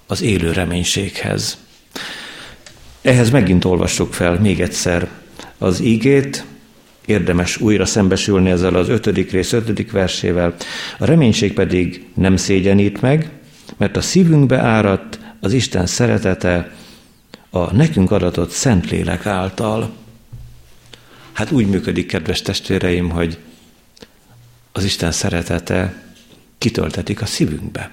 az 0.07 0.21
élő 0.21 0.51
reménységhez. 0.51 1.57
Ehhez 3.07 3.29
megint 3.29 3.65
olvassuk 3.65 4.13
fel 4.13 4.39
még 4.39 4.61
egyszer 4.61 5.09
az 5.57 5.79
ígét, 5.79 6.45
érdemes 7.05 7.57
újra 7.57 7.85
szembesülni 7.85 8.49
ezzel 8.49 8.75
az 8.75 8.89
ötödik 8.89 9.31
rész 9.31 9.53
ötödik 9.53 9.91
versével. 9.91 10.55
A 10.97 11.05
reménység 11.05 11.53
pedig 11.53 12.05
nem 12.13 12.35
szégyenít 12.35 13.01
meg, 13.01 13.29
mert 13.77 13.97
a 13.97 14.01
szívünkbe 14.01 14.59
áradt 14.59 15.19
az 15.39 15.53
Isten 15.53 15.85
szeretete 15.85 16.75
a 17.49 17.73
nekünk 17.73 18.11
adatott 18.11 18.49
Szentlélek 18.49 19.25
által. 19.25 19.93
Hát 21.31 21.51
úgy 21.51 21.67
működik, 21.67 22.07
kedves 22.07 22.41
testvéreim, 22.41 23.09
hogy 23.09 23.37
az 24.71 24.83
Isten 24.83 25.11
szeretete 25.11 26.03
kitöltetik 26.57 27.21
a 27.21 27.25
szívünkbe. 27.25 27.91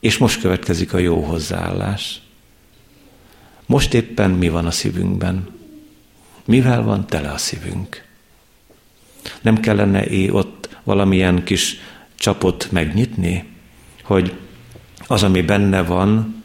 És 0.00 0.18
most 0.18 0.40
következik 0.40 0.92
a 0.92 0.98
jó 0.98 1.20
hozzáállás. 1.20 2.22
Most 3.72 3.94
éppen 3.94 4.30
mi 4.30 4.48
van 4.48 4.66
a 4.66 4.70
szívünkben? 4.70 5.48
Mivel 6.44 6.82
van 6.82 7.06
tele 7.06 7.30
a 7.30 7.38
szívünk? 7.38 8.04
Nem 9.40 9.60
kellene 9.60 10.06
é 10.06 10.28
ott 10.30 10.76
valamilyen 10.82 11.44
kis 11.44 11.76
csapot 12.14 12.70
megnyitni, 12.70 13.44
hogy 14.02 14.38
az, 15.06 15.22
ami 15.22 15.42
benne 15.42 15.82
van, 15.82 16.42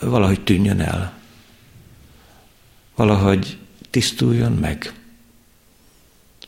valahogy 0.00 0.40
tűnjön 0.40 0.80
el. 0.80 1.18
Valahogy 2.94 3.58
tisztuljon 3.90 4.52
meg. 4.52 4.92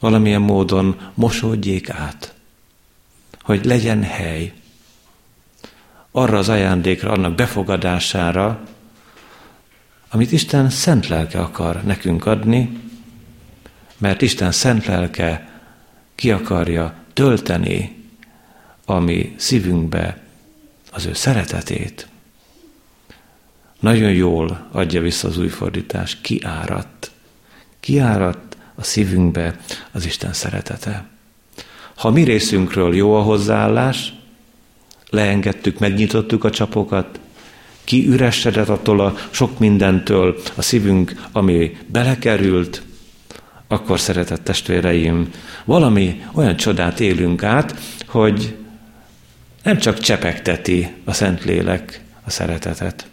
Valamilyen 0.00 0.42
módon 0.42 1.10
mosódjék 1.14 1.90
át. 1.90 2.34
Hogy 3.40 3.64
legyen 3.64 4.02
hely 4.02 4.52
arra 6.10 6.38
az 6.38 6.48
ajándékra, 6.48 7.10
annak 7.10 7.34
befogadására, 7.34 8.74
amit 10.16 10.32
Isten 10.32 10.70
szent 10.70 11.08
lelke 11.08 11.40
akar 11.40 11.82
nekünk 11.82 12.26
adni, 12.26 12.80
mert 13.98 14.22
Isten 14.22 14.52
szent 14.52 14.86
lelke 14.86 15.48
ki 16.14 16.30
akarja 16.30 16.94
tölteni 17.12 18.04
a 18.84 18.98
mi 18.98 19.34
szívünkbe 19.36 20.22
az 20.90 21.06
ő 21.06 21.12
szeretetét. 21.12 22.08
Nagyon 23.80 24.12
jól 24.12 24.68
adja 24.72 25.00
vissza 25.00 25.28
az 25.28 25.38
új 25.38 25.48
fordítás, 25.48 26.20
kiáradt. 26.20 27.10
Kiáradt 27.80 28.56
a 28.74 28.82
szívünkbe 28.82 29.60
az 29.92 30.06
Isten 30.06 30.32
szeretete. 30.32 31.06
Ha 31.94 32.10
mi 32.10 32.22
részünkről 32.22 32.94
jó 32.94 33.14
a 33.14 33.22
hozzáállás, 33.22 34.14
leengedtük, 35.10 35.78
megnyitottuk 35.78 36.44
a 36.44 36.50
csapokat, 36.50 37.20
kiüresedett 37.86 38.68
attól 38.68 39.00
a 39.00 39.14
sok 39.30 39.58
mindentől 39.58 40.38
a 40.54 40.62
szívünk, 40.62 41.26
ami 41.32 41.76
belekerült, 41.86 42.82
akkor 43.68 44.00
szeretett 44.00 44.44
testvéreim, 44.44 45.30
valami 45.64 46.24
olyan 46.32 46.56
csodát 46.56 47.00
élünk 47.00 47.42
át, 47.42 47.80
hogy 48.06 48.56
nem 49.62 49.78
csak 49.78 49.98
csepegteti 49.98 50.92
a 51.04 51.12
Szentlélek 51.12 52.00
a 52.24 52.30
szeretetet. 52.30 53.06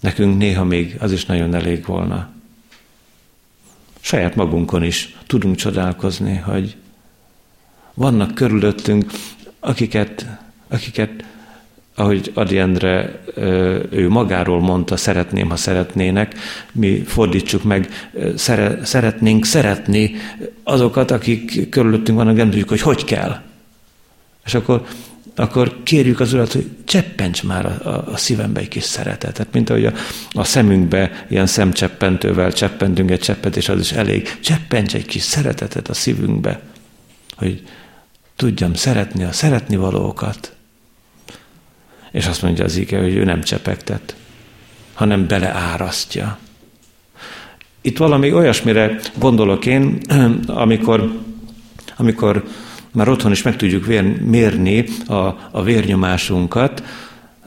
Nekünk 0.00 0.38
néha 0.38 0.64
még 0.64 0.96
az 0.98 1.12
is 1.12 1.24
nagyon 1.24 1.54
elég 1.54 1.86
volna. 1.86 2.28
Saját 4.00 4.34
magunkon 4.34 4.82
is 4.82 5.16
tudunk 5.26 5.56
csodálkozni, 5.56 6.36
hogy 6.36 6.76
vannak 7.94 8.34
körülöttünk, 8.34 9.10
akiket, 9.60 10.26
akiket 10.68 11.24
ahogy 11.98 12.30
Adi 12.34 12.58
Endre 12.58 13.22
ő 13.90 14.08
magáról 14.08 14.60
mondta, 14.60 14.96
szeretném, 14.96 15.48
ha 15.48 15.56
szeretnének, 15.56 16.34
mi 16.72 17.02
fordítsuk 17.06 17.62
meg, 17.62 18.10
szeretnénk 18.82 19.44
szeretni 19.44 20.14
azokat, 20.62 21.10
akik 21.10 21.68
körülöttünk 21.68 22.18
vannak, 22.18 22.36
nem 22.36 22.50
tudjuk, 22.50 22.68
hogy 22.68 22.80
hogy 22.80 23.04
kell. 23.04 23.40
És 24.44 24.54
akkor, 24.54 24.86
akkor 25.34 25.76
kérjük 25.82 26.20
az 26.20 26.32
Urat, 26.32 26.52
hogy 26.52 26.70
cseppents 26.84 27.44
már 27.44 27.66
a, 27.66 27.88
a, 27.88 28.12
a 28.12 28.16
szívembe 28.16 28.60
egy 28.60 28.68
kis 28.68 28.84
szeretetet, 28.84 29.48
mint 29.52 29.70
ahogy 29.70 29.86
a, 29.86 29.92
a 30.32 30.44
szemünkbe 30.44 31.26
ilyen 31.28 31.46
szemcseppentővel 31.46 32.52
cseppentünk 32.52 33.10
egy 33.10 33.20
cseppet, 33.20 33.56
és 33.56 33.68
az 33.68 33.80
is 33.80 33.92
elég. 33.92 34.38
Cseppents 34.40 34.94
egy 34.94 35.06
kis 35.06 35.22
szeretetet 35.22 35.88
a 35.88 35.94
szívünkbe, 35.94 36.60
hogy 37.36 37.62
tudjam 38.36 38.74
szeretni 38.74 39.24
a 39.24 39.32
szeretni 39.32 39.76
valókat. 39.76 40.55
És 42.16 42.26
azt 42.26 42.42
mondja 42.42 42.64
az 42.64 42.76
ige, 42.76 42.98
hogy 42.98 43.14
ő 43.14 43.24
nem 43.24 43.42
csepegtet, 43.42 44.16
hanem 44.94 45.26
beleárasztja. 45.26 46.38
Itt 47.80 47.98
valami 47.98 48.32
olyasmire 48.32 48.98
gondolok 49.18 49.66
én, 49.66 49.98
amikor, 50.46 51.12
amikor 51.96 52.44
már 52.92 53.08
otthon 53.08 53.32
is 53.32 53.42
meg 53.42 53.56
tudjuk 53.56 53.86
mérni 54.20 54.84
a, 55.06 55.14
a 55.50 55.62
vérnyomásunkat, 55.62 56.82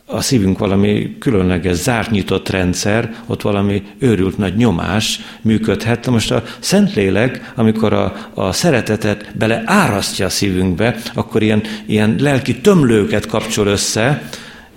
a 0.06 0.22
szívünk 0.22 0.58
valami 0.58 1.16
különleges, 1.20 1.76
zárt 1.76 2.12
nyitott 2.12 2.50
rendszer, 2.50 3.16
ott 3.26 3.42
valami 3.42 3.84
őrült 4.00 4.38
nagy 4.38 4.56
nyomás 4.56 5.20
működhet. 5.42 6.08
Most 6.08 6.32
a 6.32 6.44
Szentlélek, 6.60 7.52
amikor 7.56 7.94
a, 7.94 8.30
a 8.34 8.52
szeretetet 8.52 9.32
bele 9.38 9.62
árasztja 9.66 10.26
a 10.26 10.30
szívünkbe, 10.30 10.96
akkor 11.14 11.44
ilyen, 11.44 11.62
ilyen 11.86 12.16
lelki 12.20 12.62
tömlőket 12.62 13.26
kapcsol 13.26 13.68
össze, 13.68 14.30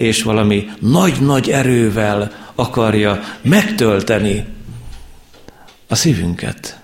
és 0.02 0.22
valami 0.22 0.70
nagy-nagy 0.80 1.50
erővel 1.50 2.50
akarja 2.54 3.20
megtölteni 3.42 4.46
a 5.86 5.94
szívünket 5.94 6.80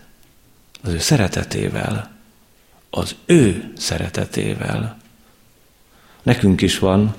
az 0.83 0.93
ő 0.93 0.99
szeretetével, 0.99 2.11
az 2.91 3.15
ő 3.27 3.73
szeretetével. 3.77 4.97
Nekünk 6.23 6.61
is 6.61 6.79
van, 6.79 7.15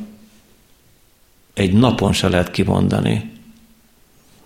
egy 1.54 1.74
napon 1.74 2.14
se 2.14 2.30
lehet 2.30 2.52
kimondani 2.52 3.32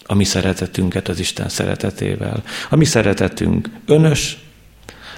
a 0.05 0.13
mi 0.13 0.23
szeretetünket 0.23 1.07
az 1.07 1.19
Isten 1.19 1.49
szeretetével. 1.49 2.43
A 2.69 2.75
mi 2.75 2.85
szeretetünk 2.85 3.69
önös, 3.85 4.37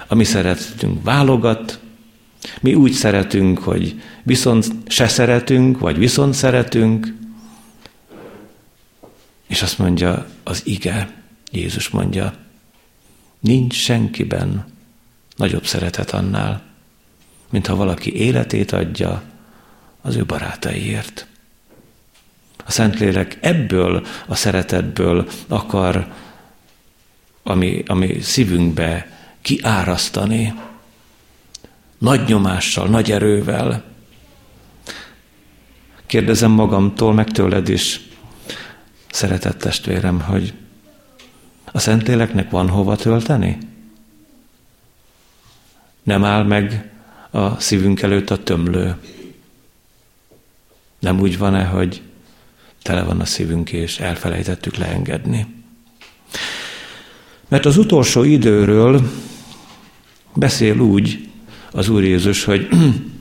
a 0.08 0.16
mi 0.16 0.24
szeretetünk 0.24 1.04
válogat, 1.04 1.80
mi 2.62 2.74
úgy 2.74 2.92
szeretünk, 2.92 3.60
hogy 3.60 4.02
viszont 4.24 4.66
se 4.88 5.08
szeretünk, 5.08 5.80
vagy 5.80 5.98
viszont 5.98 6.34
szeretünk, 6.34 7.14
és 9.48 9.62
azt 9.62 9.80
mondja 9.80 10.28
az 10.44 10.62
ige, 10.66 11.10
Jézus 11.52 11.90
mondja, 11.90 12.34
nincs 13.40 13.76
senkiben 13.76 14.66
nagyobb 15.36 15.66
szeretet 15.66 16.12
annál, 16.12 16.64
mint 17.50 17.68
ha 17.68 17.76
valaki 17.76 18.16
életét 18.16 18.72
adja 18.72 19.24
az 20.02 20.16
ő 20.16 20.26
barátaiért. 20.26 21.28
A 22.66 22.72
Szentlélek 22.72 23.38
ebből 23.42 24.06
a 24.28 24.36
szeretetből 24.36 25.28
akar, 25.48 26.14
ami, 27.44 27.84
ami 27.88 28.22
szívünkbe 28.22 29.18
kiárasztani, 29.42 30.54
nagy 32.06 32.28
nyomással, 32.28 32.88
nagy 32.88 33.12
erővel. 33.12 33.84
Kérdezem 36.06 36.52
magamtól, 36.52 37.14
meg 37.14 37.32
tőled 37.32 37.70
is, 37.70 38.02
szeretett 39.12 39.58
testvérem, 39.58 40.22
hogy 40.22 40.54
a 41.72 41.80
Szentléleknek 41.80 42.50
van 42.50 42.70
hova 42.70 42.96
tölteni? 42.96 43.58
Nem 46.04 46.24
áll 46.24 46.44
meg 46.44 46.92
a 47.32 47.60
szívünk 47.60 48.02
előtt 48.02 48.30
a 48.30 48.44
tömlő. 48.44 48.96
Nem 51.00 51.20
úgy 51.20 51.38
van-e, 51.38 51.64
hogy 51.64 52.02
tele 52.82 53.04
van 53.04 53.20
a 53.20 53.26
szívünk, 53.26 53.72
és 53.72 54.00
elfelejtettük 54.00 54.76
leengedni. 54.76 55.64
Mert 57.48 57.66
az 57.66 57.78
utolsó 57.78 58.24
időről 58.24 59.12
beszél 60.34 60.80
úgy 60.80 61.30
az 61.76 61.90
Úr 61.90 62.04
Jézus, 62.04 62.44
hogy 62.44 62.68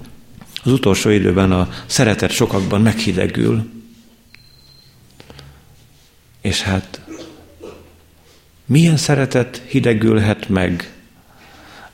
az 0.64 0.72
utolsó 0.72 1.10
időben 1.10 1.52
a 1.52 1.68
szeretet 1.86 2.30
sokakban 2.30 2.80
meghidegül. 2.80 3.70
És 6.40 6.62
hát 6.62 7.00
milyen 8.66 8.96
szeretet 8.96 9.62
hidegülhet 9.68 10.48
meg 10.48 10.92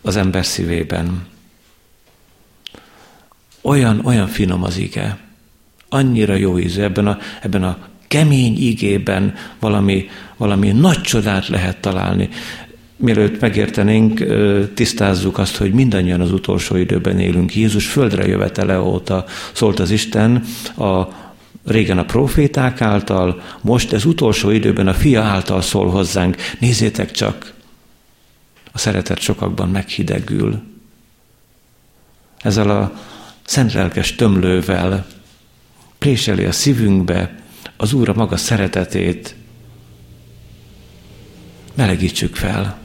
az 0.00 0.16
ember 0.16 0.46
szívében? 0.46 1.26
Olyan, 3.60 4.00
olyan 4.04 4.26
finom 4.26 4.62
az 4.62 4.76
ige. 4.76 5.18
Annyira 5.88 6.34
jó 6.34 6.58
ízű 6.58 6.82
ebben 6.82 7.06
a, 7.06 7.18
ebben 7.40 7.62
a 7.62 7.78
kemény 8.08 8.56
igében 8.58 9.34
valami, 9.58 10.08
valami 10.36 10.70
nagy 10.70 11.00
csodát 11.00 11.48
lehet 11.48 11.80
találni. 11.80 12.28
Mielőtt 13.00 13.40
megértenénk, 13.40 14.24
tisztázzuk 14.74 15.38
azt, 15.38 15.56
hogy 15.56 15.72
mindannyian 15.72 16.20
az 16.20 16.32
utolsó 16.32 16.76
időben 16.76 17.18
élünk. 17.18 17.54
Jézus 17.56 17.86
földre 17.86 18.26
jövetele 18.26 18.80
óta 18.80 19.24
szólt 19.52 19.78
az 19.78 19.90
Isten 19.90 20.44
a 20.76 21.08
régen 21.64 21.98
a 21.98 22.04
proféták 22.04 22.80
által, 22.80 23.42
most 23.60 23.92
ez 23.92 24.04
utolsó 24.04 24.50
időben 24.50 24.86
a 24.88 24.94
fia 24.94 25.22
által 25.22 25.60
szól 25.60 25.90
hozzánk. 25.90 26.36
Nézzétek 26.58 27.10
csak, 27.10 27.54
a 28.72 28.78
szeretet 28.78 29.18
sokakban 29.18 29.68
meghidegül. 29.68 30.62
Ezzel 32.42 32.70
a 32.70 32.92
szentlelkes 33.44 34.14
tömlővel 34.14 35.06
préseli 35.98 36.44
a 36.44 36.52
szívünkbe 36.52 37.40
az 37.76 37.92
Úr 37.92 38.08
a 38.08 38.14
maga 38.14 38.36
szeretetét. 38.36 39.34
Melegítsük 41.74 42.36
fel. 42.36 42.79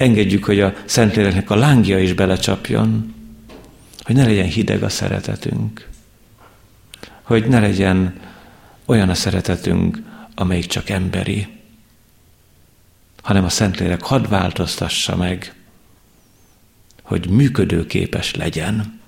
Engedjük, 0.00 0.44
hogy 0.44 0.60
a 0.60 0.74
Szentléleknek 0.84 1.50
a 1.50 1.56
lángja 1.56 1.98
is 1.98 2.12
belecsapjon, 2.12 3.14
hogy 4.02 4.14
ne 4.14 4.24
legyen 4.24 4.46
hideg 4.46 4.82
a 4.82 4.88
szeretetünk 4.88 5.88
hogy 7.30 7.48
ne 7.48 7.60
legyen 7.60 8.20
olyan 8.84 9.08
a 9.08 9.14
szeretetünk, 9.14 10.02
amelyik 10.34 10.66
csak 10.66 10.88
emberi, 10.88 11.46
hanem 13.22 13.44
a 13.44 13.48
Szentlélek 13.48 14.02
hadd 14.02 14.28
változtassa 14.28 15.16
meg, 15.16 15.54
hogy 17.02 17.28
működőképes 17.28 18.34
legyen, 18.34 19.00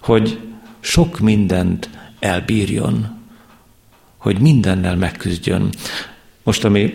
hogy 0.00 0.40
sok 0.80 1.18
mindent 1.18 1.90
elbírjon, 2.18 3.20
hogy 4.16 4.38
mindennel 4.38 4.96
megküzdjön. 4.96 5.74
Most, 6.42 6.64
ami 6.64 6.94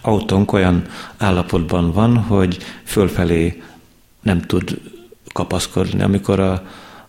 autónk 0.00 0.52
olyan 0.52 0.86
állapotban 1.16 1.92
van, 1.92 2.16
hogy 2.16 2.58
fölfelé 2.84 3.62
nem 4.22 4.40
tud 4.40 4.80
kapaszkodni, 5.32 6.02
amikor 6.02 6.40
a 6.40 6.62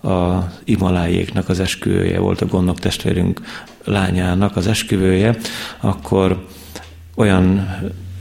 a 0.06 0.52
Imalájéknak 0.64 1.50
az 1.50 1.60
esküvője 1.60 2.20
volt, 2.20 2.42
a 2.42 2.46
gondok 2.46 2.80
testvérünk 2.80 3.42
lányának 3.84 4.56
az 4.56 4.68
esküvője, 4.68 5.38
akkor 5.80 6.48
olyan 7.16 7.68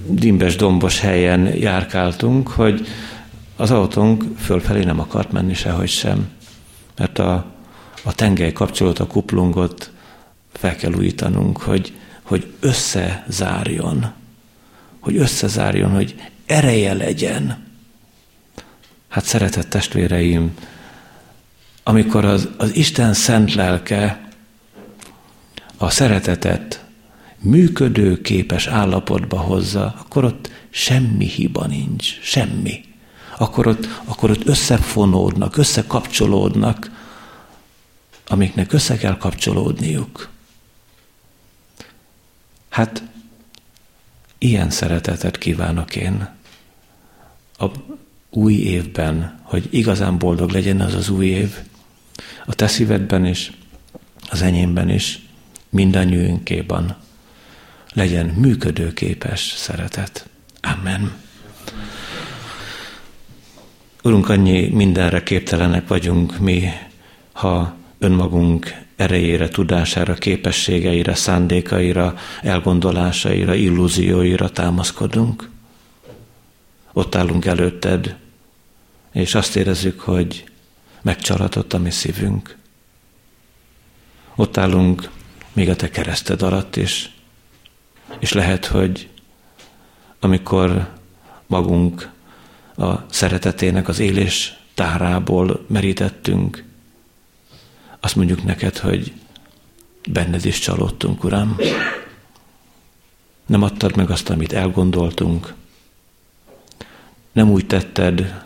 dimbes, 0.07 0.57
dombos 0.57 1.01
helyen 1.01 1.57
járkáltunk, 1.57 2.49
hogy 2.49 2.87
az 3.57 3.71
autónk 3.71 4.25
fölfelé 4.39 4.85
nem 4.85 5.01
akart 5.01 5.33
menni 5.33 5.55
sehogy 5.55 5.89
sem, 5.89 6.29
mert 6.97 7.19
a, 7.19 7.47
a 8.05 8.15
tengely 8.15 8.53
kapcsolat, 8.53 8.99
a 8.99 9.07
kuplungot 9.07 9.91
fel 10.53 10.77
kell 10.77 10.93
újítanunk, 10.93 11.59
hogy, 11.59 11.93
hogy 12.23 12.53
összezárjon, 12.61 14.13
hogy 15.05 15.17
összezárjon, 15.17 15.91
hogy 15.91 16.15
ereje 16.47 16.95
legyen. 16.95 17.65
Hát 19.09 19.25
szeretett 19.25 19.69
testvéreim, 19.69 20.55
amikor 21.83 22.25
az, 22.25 22.49
az 22.57 22.75
Isten 22.75 23.15
szent 23.15 23.55
lelke 23.55 24.29
a 25.77 25.91
szeretetet 25.91 26.85
működő 27.39 28.21
képes 28.21 28.67
állapotba 28.67 29.39
hozza, 29.39 29.95
akkor 29.99 30.25
ott 30.25 30.51
semmi 30.71 31.27
hiba 31.27 31.67
nincs, 31.67 32.21
semmi. 32.21 32.85
Akkor 33.39 33.67
ott, 33.67 33.87
akkor 34.05 34.31
ott 34.31 34.47
összefonódnak, 34.47 35.57
összekapcsolódnak, 35.57 36.91
amiknek 38.27 38.73
össze 38.73 38.97
kell 38.97 39.17
kapcsolódniuk. 39.17 40.29
Hát 42.69 43.03
ilyen 44.45 44.71
szeretetet 44.71 45.39
kívánok 45.39 45.97
én 45.97 46.29
a 47.59 47.67
új 48.31 48.55
évben, 48.55 49.41
hogy 49.43 49.69
igazán 49.71 50.19
boldog 50.19 50.51
legyen 50.51 50.81
az 50.81 50.95
az 50.95 51.09
új 51.09 51.27
év, 51.27 51.59
a 52.47 52.55
te 52.55 52.67
szívedben 52.67 53.27
is, 53.27 53.53
az 54.31 54.43
enyémben 54.43 54.91
is, 54.91 55.23
mindannyiunkéban 55.69 56.97
legyen 57.93 58.27
működőképes 58.27 59.41
szeretet. 59.57 60.29
Amen. 60.61 61.13
Urunk, 64.03 64.29
annyi 64.29 64.69
mindenre 64.69 65.23
képtelenek 65.23 65.89
vagyunk 65.89 66.39
mi, 66.39 66.69
ha 67.33 67.75
önmagunk 67.99 68.84
erejére, 68.97 69.49
tudására, 69.49 70.15
képességeire, 70.15 71.15
szándékaira, 71.15 72.15
elgondolásaira, 72.43 73.55
illúzióira 73.55 74.51
támaszkodunk. 74.51 75.51
Ott 76.93 77.15
állunk 77.15 77.45
előtted, 77.45 78.17
és 79.13 79.35
azt 79.35 79.57
érezzük, 79.57 80.01
hogy 80.01 80.45
megcsalatott 81.03 81.73
a 81.73 81.79
mi 81.79 81.91
szívünk. 81.91 82.57
Ott 84.35 84.57
állunk 84.57 85.11
még 85.53 85.69
a 85.69 85.77
te 85.77 85.91
kereszted 85.91 86.43
alatt 86.43 86.77
is, 86.77 87.11
és 88.19 88.33
lehet, 88.33 88.67
hogy 88.67 89.09
amikor 90.21 90.89
magunk 91.47 92.11
a 92.77 92.93
szeretetének 93.11 93.89
az 93.89 93.99
élés 93.99 94.57
tárából 94.75 95.65
merítettünk, 95.69 96.65
azt 98.05 98.17
mondjuk 98.17 98.45
neked, 98.45 98.79
hogy 98.79 99.13
benned 100.11 100.45
is 100.45 100.59
csalódtunk, 100.59 101.25
Uram. 101.25 101.57
Nem 103.47 103.63
adtad 103.63 103.97
meg 103.97 104.11
azt, 104.11 104.31
amit 104.31 104.53
elgondoltunk. 104.53 105.55
Nem 107.33 107.51
úgy 107.51 107.67
tetted, 107.67 108.43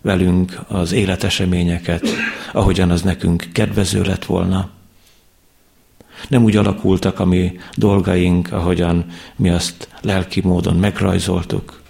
velünk 0.00 0.60
az 0.68 0.92
életeseményeket, 0.92 2.06
ahogyan 2.52 2.90
az 2.90 3.02
nekünk 3.02 3.48
kedvező 3.52 4.02
lett 4.02 4.24
volna. 4.24 4.70
Nem 6.28 6.42
úgy 6.42 6.56
alakultak 6.56 7.20
a 7.20 7.24
mi 7.24 7.58
dolgaink, 7.74 8.52
ahogyan 8.52 9.06
mi 9.36 9.50
azt 9.50 9.88
lelki 10.00 10.40
módon 10.40 10.76
megrajzoltuk. 10.76 11.82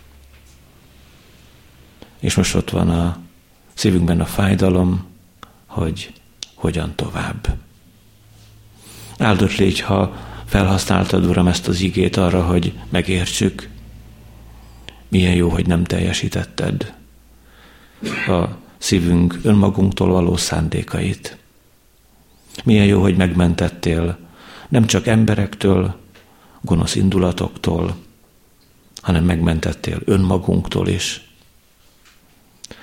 És 2.21 2.35
most 2.35 2.55
ott 2.55 2.71
van 2.71 2.91
a 2.91 3.19
szívünkben 3.75 4.21
a 4.21 4.27
fájdalom, 4.27 5.05
hogy 5.67 6.12
hogyan 6.65 6.95
tovább. 6.95 7.57
Áldott 9.19 9.57
légy, 9.57 9.81
ha 9.81 10.17
felhasználtad, 10.45 11.25
Uram, 11.25 11.47
ezt 11.47 11.69
az 11.69 11.81
igét 11.81 12.17
arra, 12.17 12.45
hogy 12.45 12.73
megértsük, 12.89 13.69
milyen 15.09 15.35
jó, 15.35 15.49
hogy 15.49 15.67
nem 15.67 15.85
teljesítetted 15.85 16.95
a 18.27 18.45
szívünk 18.79 19.39
önmagunktól 19.43 20.09
való 20.09 20.37
szándékait. 20.37 21.37
Milyen 22.65 22.87
jó, 22.87 23.01
hogy 23.01 23.17
megmentettél 23.17 24.19
nem 24.69 24.87
csak 24.87 25.07
emberektől, 25.07 25.97
gonosz 26.61 26.95
indulatoktól, 26.95 27.97
hanem 29.03 29.25
megmentettél 29.25 30.01
önmagunktól 30.05 30.89
is. 30.89 31.29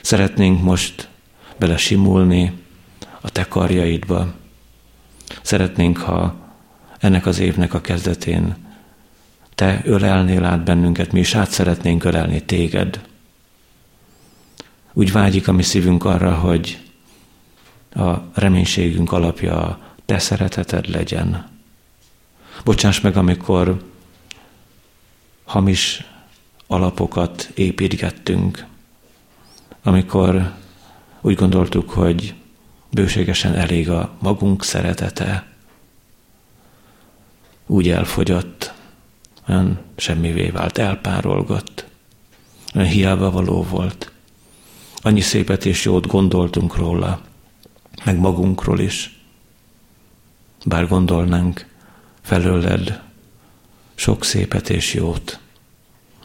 Szeretnénk 0.02 0.62
most 0.62 1.10
belesimulni 1.58 2.61
a 3.22 3.30
te 3.30 3.48
karjaidba. 3.48 4.34
Szeretnénk, 5.42 5.98
ha 5.98 6.36
ennek 7.00 7.26
az 7.26 7.40
évnek 7.40 7.74
a 7.74 7.82
kezdetén 7.82 8.56
te 9.56 9.82
ölelnél 9.86 10.44
át 10.44 10.64
bennünket, 10.64 11.12
mi 11.12 11.20
is 11.20 11.36
át 11.36 11.52
szeretnénk 11.52 12.04
ölelni 12.04 12.44
téged. 12.44 13.02
Úgy 14.94 15.12
vágyik 15.12 15.48
a 15.48 15.52
mi 15.52 15.64
szívünk 15.64 16.06
arra, 16.06 16.34
hogy 16.34 16.80
a 17.96 18.14
reménységünk 18.34 19.12
alapja 19.12 19.62
a 19.62 19.80
te 20.06 20.20
szereteted 20.20 20.90
legyen. 20.90 21.50
Bocsáss 22.64 23.00
meg, 23.00 23.18
amikor 23.18 23.84
hamis 25.46 26.06
alapokat 26.68 27.52
építgettünk, 27.54 28.66
amikor 29.84 30.54
úgy 31.22 31.36
gondoltuk, 31.36 31.90
hogy 31.90 32.34
bőségesen 32.92 33.56
elég 33.56 33.90
a 33.90 34.12
magunk 34.20 34.64
szeretete, 34.64 35.46
úgy 37.66 37.90
elfogyott, 37.90 38.74
olyan 39.48 39.80
semmivé 39.96 40.50
vált, 40.50 40.78
elpárolgott, 40.78 41.86
olyan 42.76 42.88
hiába 42.88 43.32
való 43.32 43.64
volt. 43.64 44.12
Annyi 44.96 45.22
szépet 45.22 45.66
és 45.66 45.86
jót 45.86 46.08
gondoltunk 46.08 46.76
róla, 46.76 47.22
meg 48.06 48.20
magunkról 48.20 48.80
is. 48.80 49.20
Bár 50.66 50.88
gondolnánk 50.88 51.66
felőled 52.22 53.02
sok 53.96 54.24
szépet 54.24 54.70
és 54.70 54.94
jót, 54.94 55.40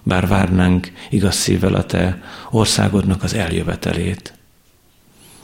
bár 0.02 0.26
várnánk 0.26 0.92
igaz 1.10 1.34
szívvel 1.34 1.74
a 1.74 1.84
te 1.84 2.22
országodnak 2.50 3.22
az 3.22 3.34
eljövetelét, 3.34 4.34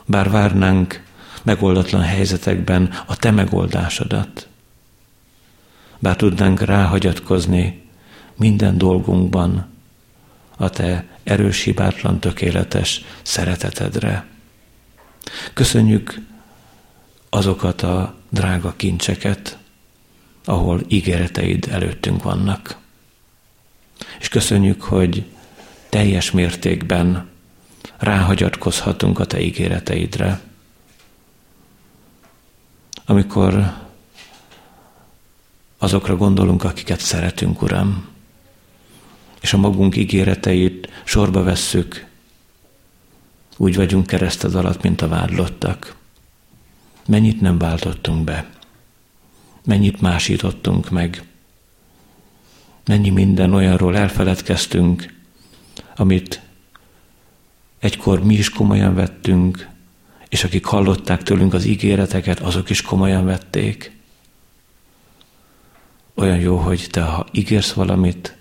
bár 0.05 0.31
várnánk 0.31 1.03
megoldatlan 1.43 2.03
helyzetekben 2.03 2.91
a 3.07 3.17
te 3.17 3.31
megoldásodat, 3.31 4.49
bár 5.99 6.17
tudnánk 6.17 6.61
ráhagyatkozni 6.61 7.83
minden 8.37 8.79
dolgunkban 8.79 9.67
a 10.57 10.71
te 10.71 11.07
erős, 11.23 11.63
hibátlan, 11.63 12.21
tökéletes 12.21 13.05
szeretetedre. 13.23 14.27
Köszönjük 15.53 16.21
azokat 17.31 17.83
a 17.83 18.15
drága 18.29 18.75
kincseket, 18.77 19.59
ahol 20.45 20.81
ígéreteid 20.89 21.69
előttünk 21.71 22.23
vannak. 22.23 22.77
És 24.21 24.29
köszönjük, 24.29 24.83
hogy 24.83 25.25
teljes 25.89 26.31
mértékben 26.31 27.29
ráhagyatkozhatunk 27.99 29.19
a 29.19 29.25
te 29.25 29.41
ígéreteidre. 29.41 30.41
Amikor 33.05 33.81
azokra 35.79 36.17
gondolunk, 36.17 36.65
akiket 36.65 37.01
szeretünk, 37.01 37.63
Uram, 37.63 38.09
és 39.41 39.53
a 39.53 39.57
magunk 39.57 39.97
ígéreteit 39.97 41.03
sorba 41.05 41.43
vesszük, 41.43 42.07
úgy 43.57 43.77
vagyunk 43.77 44.07
kereszted 44.07 44.55
alatt, 44.55 44.83
mint 44.83 45.03
a 45.03 45.09
vádlottak. 45.09 45.97
Mennyit 47.07 47.41
nem 47.41 47.59
váltottunk 47.59 48.25
be, 48.25 48.51
mennyit 49.65 50.01
másítottunk 50.01 50.91
meg, 50.91 51.23
mennyi 52.85 53.11
minden 53.11 53.55
olyanról 53.55 53.97
elfeledkeztünk, 53.97 55.15
amit 55.97 56.41
egykor 57.79 58.25
mi 58.25 58.35
is 58.35 58.51
komolyan 58.51 58.95
vettünk, 58.95 59.69
és 60.33 60.45
akik 60.45 60.65
hallották 60.65 61.23
tőlünk 61.23 61.55
az 61.55 61.65
ígéreteket, 61.65 62.41
azok 62.41 62.71
is 62.71 62.83
komolyan 62.83 63.25
vették. 63.25 63.97
Olyan 66.15 66.39
jó, 66.39 66.57
hogy 66.57 66.87
te, 66.91 67.03
ha 67.03 67.27
ígérsz 67.33 67.73
valamit, 67.73 68.37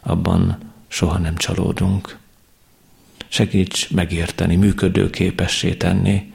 abban 0.00 0.58
soha 0.88 1.18
nem 1.18 1.36
csalódunk. 1.36 2.18
Segíts 3.28 3.90
megérteni, 3.90 4.56
működőképessé 4.56 5.74
tenni 5.74 6.32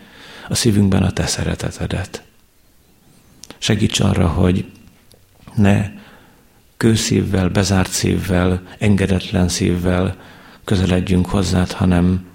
a 0.49 0.55
szívünkben 0.55 1.03
a 1.03 1.11
te 1.11 1.25
szeretetedet. 1.25 2.23
Segíts 3.57 3.99
arra, 3.99 4.27
hogy 4.27 4.71
ne 5.55 5.91
kőszívvel, 6.77 7.49
bezárt 7.49 7.91
szívvel, 7.91 8.67
engedetlen 8.77 9.47
szívvel 9.47 10.15
közeledjünk 10.63 11.25
hozzád, 11.25 11.71
hanem 11.71 12.33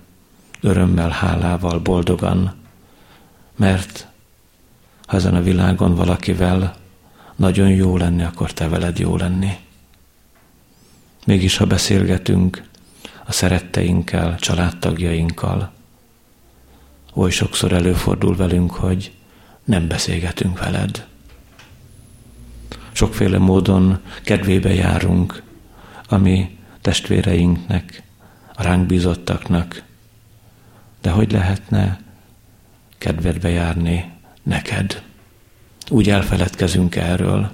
örömmel, 0.61 1.11
hálával, 1.11 1.79
boldogan, 1.79 2.55
mert 3.57 4.07
ha 5.07 5.17
ezen 5.17 5.35
a 5.35 5.43
világon 5.43 5.95
valakivel 5.95 6.75
nagyon 7.37 7.69
jó 7.69 7.97
lenni, 7.97 8.23
akkor 8.23 8.53
te 8.53 8.69
veled 8.69 8.99
jó 8.99 9.17
lenni. 9.17 9.57
Mégis, 11.27 11.57
ha 11.57 11.65
beszélgetünk 11.65 12.63
a 13.27 13.33
szeretteinkkel, 13.33 14.39
családtagjainkkal, 14.39 15.73
oly 17.15 17.31
sokszor 17.31 17.73
előfordul 17.73 18.37
velünk, 18.37 18.75
hogy 18.75 19.13
nem 19.65 19.89
beszélgetünk 19.89 20.59
veled. 20.59 21.07
Sokféle 22.93 23.39
módon 23.39 24.01
kedvébe 24.23 24.75
járunk, 24.75 25.43
ami 26.09 26.59
testvéreinknek, 26.81 28.03
a 28.55 28.63
ránk 28.63 28.87
bízottaknak, 28.87 29.83
de 31.01 31.11
hogy 31.11 31.33
lehetne 31.33 32.01
kedvedbe 32.99 33.49
járni 33.49 34.13
neked? 34.43 35.03
Úgy 35.89 36.11
elfeledkezünk 36.11 36.97
erről, 36.97 37.53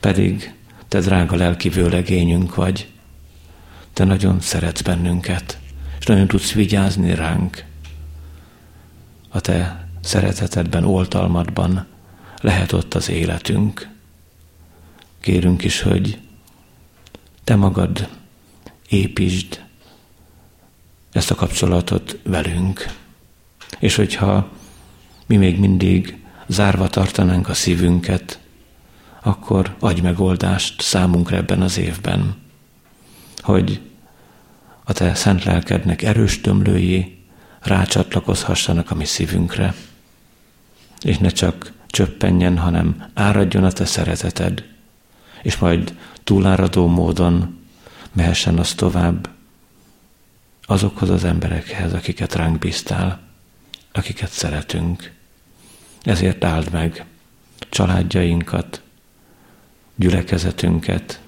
pedig 0.00 0.54
te 0.88 1.00
drága 1.00 1.36
lelki 1.36 1.68
vőlegényünk 1.68 2.54
vagy, 2.54 2.88
te 3.92 4.04
nagyon 4.04 4.40
szeretsz 4.40 4.82
bennünket, 4.82 5.58
és 5.98 6.06
nagyon 6.06 6.26
tudsz 6.26 6.52
vigyázni 6.52 7.14
ránk. 7.14 7.64
A 9.28 9.40
te 9.40 9.88
szeretetedben, 10.00 10.84
oltalmadban 10.84 11.86
lehet 12.40 12.72
ott 12.72 12.94
az 12.94 13.08
életünk. 13.08 13.88
Kérünk 15.20 15.64
is, 15.64 15.80
hogy 15.80 16.18
te 17.44 17.56
magad 17.56 18.08
építsd 18.88 19.64
ezt 21.12 21.30
a 21.30 21.34
kapcsolatot 21.34 22.18
velünk. 22.22 22.86
És 23.78 23.94
hogyha 23.94 24.48
mi 25.26 25.36
még 25.36 25.58
mindig 25.58 26.24
zárva 26.46 26.88
tartanánk 26.88 27.48
a 27.48 27.54
szívünket, 27.54 28.38
akkor 29.22 29.76
adj 29.78 30.00
megoldást 30.00 30.80
számunkra 30.80 31.36
ebben 31.36 31.62
az 31.62 31.78
évben, 31.78 32.34
hogy 33.38 33.80
a 34.84 34.92
te 34.92 35.14
szent 35.14 35.44
lelkednek 35.44 36.02
erős 36.02 36.40
tömlői 36.40 37.18
rácsatlakozhassanak 37.60 38.90
a 38.90 38.94
mi 38.94 39.04
szívünkre, 39.04 39.74
és 41.00 41.18
ne 41.18 41.28
csak 41.28 41.72
csöppenjen, 41.86 42.58
hanem 42.58 43.10
áradjon 43.14 43.64
a 43.64 43.72
te 43.72 43.84
szereteted, 43.84 44.64
és 45.42 45.58
majd 45.58 45.94
túláradó 46.24 46.86
módon 46.86 47.58
mehessen 48.12 48.58
az 48.58 48.74
tovább 48.74 49.28
azokhoz 50.70 51.10
az 51.10 51.24
emberekhez, 51.24 51.92
akiket 51.92 52.34
ránk 52.34 52.58
bíztál, 52.58 53.20
akiket 53.92 54.30
szeretünk. 54.30 55.12
Ezért 56.02 56.44
áld 56.44 56.70
meg 56.70 57.04
családjainkat, 57.70 58.82
gyülekezetünket, 59.94 61.20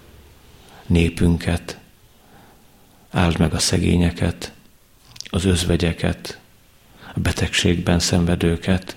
népünket, 0.86 1.78
áld 3.10 3.38
meg 3.38 3.54
a 3.54 3.58
szegényeket, 3.58 4.52
az 5.24 5.44
özvegyeket, 5.44 6.38
a 7.14 7.20
betegségben 7.20 7.98
szenvedőket, 7.98 8.96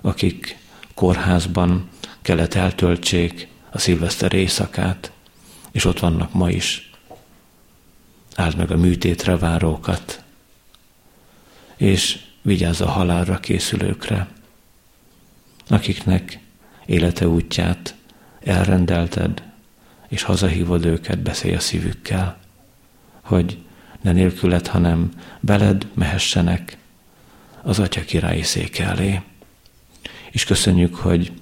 akik 0.00 0.56
kórházban 0.94 1.88
kellett 2.22 2.54
eltöltsék 2.54 3.48
a 3.70 3.78
szilveszter 3.78 4.32
éjszakát, 4.32 5.12
és 5.72 5.84
ott 5.84 5.98
vannak 5.98 6.32
ma 6.32 6.50
is. 6.50 6.93
Áld 8.34 8.56
meg 8.56 8.70
a 8.70 8.76
műtétre 8.76 9.36
várókat, 9.36 10.22
és 11.76 12.18
vigyázz 12.42 12.80
a 12.80 12.88
halálra 12.88 13.40
készülőkre, 13.40 14.28
akiknek 15.68 16.38
élete 16.86 17.28
útját 17.28 17.94
elrendelted, 18.44 19.42
és 20.08 20.22
hazahívod 20.22 20.84
őket, 20.84 21.18
beszélj 21.18 21.54
a 21.54 21.60
szívükkel, 21.60 22.38
hogy 23.20 23.58
ne 24.00 24.12
nélküled, 24.12 24.66
hanem 24.66 25.10
beled 25.40 25.86
mehessenek 25.94 26.78
az 27.62 27.78
Atya 27.78 28.00
királyi 28.00 28.42
szék 28.42 28.78
elé. 28.78 29.20
És 30.30 30.44
köszönjük, 30.44 30.94
hogy 30.94 31.32